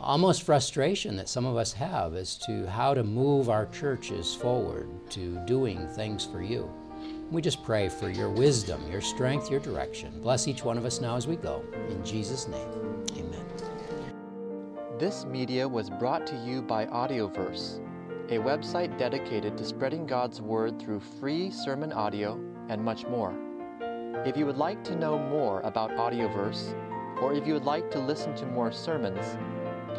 [0.02, 4.88] almost frustration that some of us have as to how to move our churches forward
[5.10, 6.68] to doing things for you.
[7.30, 10.20] We just pray for your wisdom, your strength, your direction.
[10.20, 11.64] Bless each one of us now as we go.
[11.88, 12.68] In Jesus' name,
[13.12, 13.46] amen.
[14.98, 17.78] This media was brought to you by Audioverse,
[18.28, 22.34] a website dedicated to spreading God's Word through free sermon audio
[22.68, 23.34] and much more.
[24.26, 26.74] If you would like to know more about Audioverse,
[27.20, 29.36] or if you would like to listen to more sermons,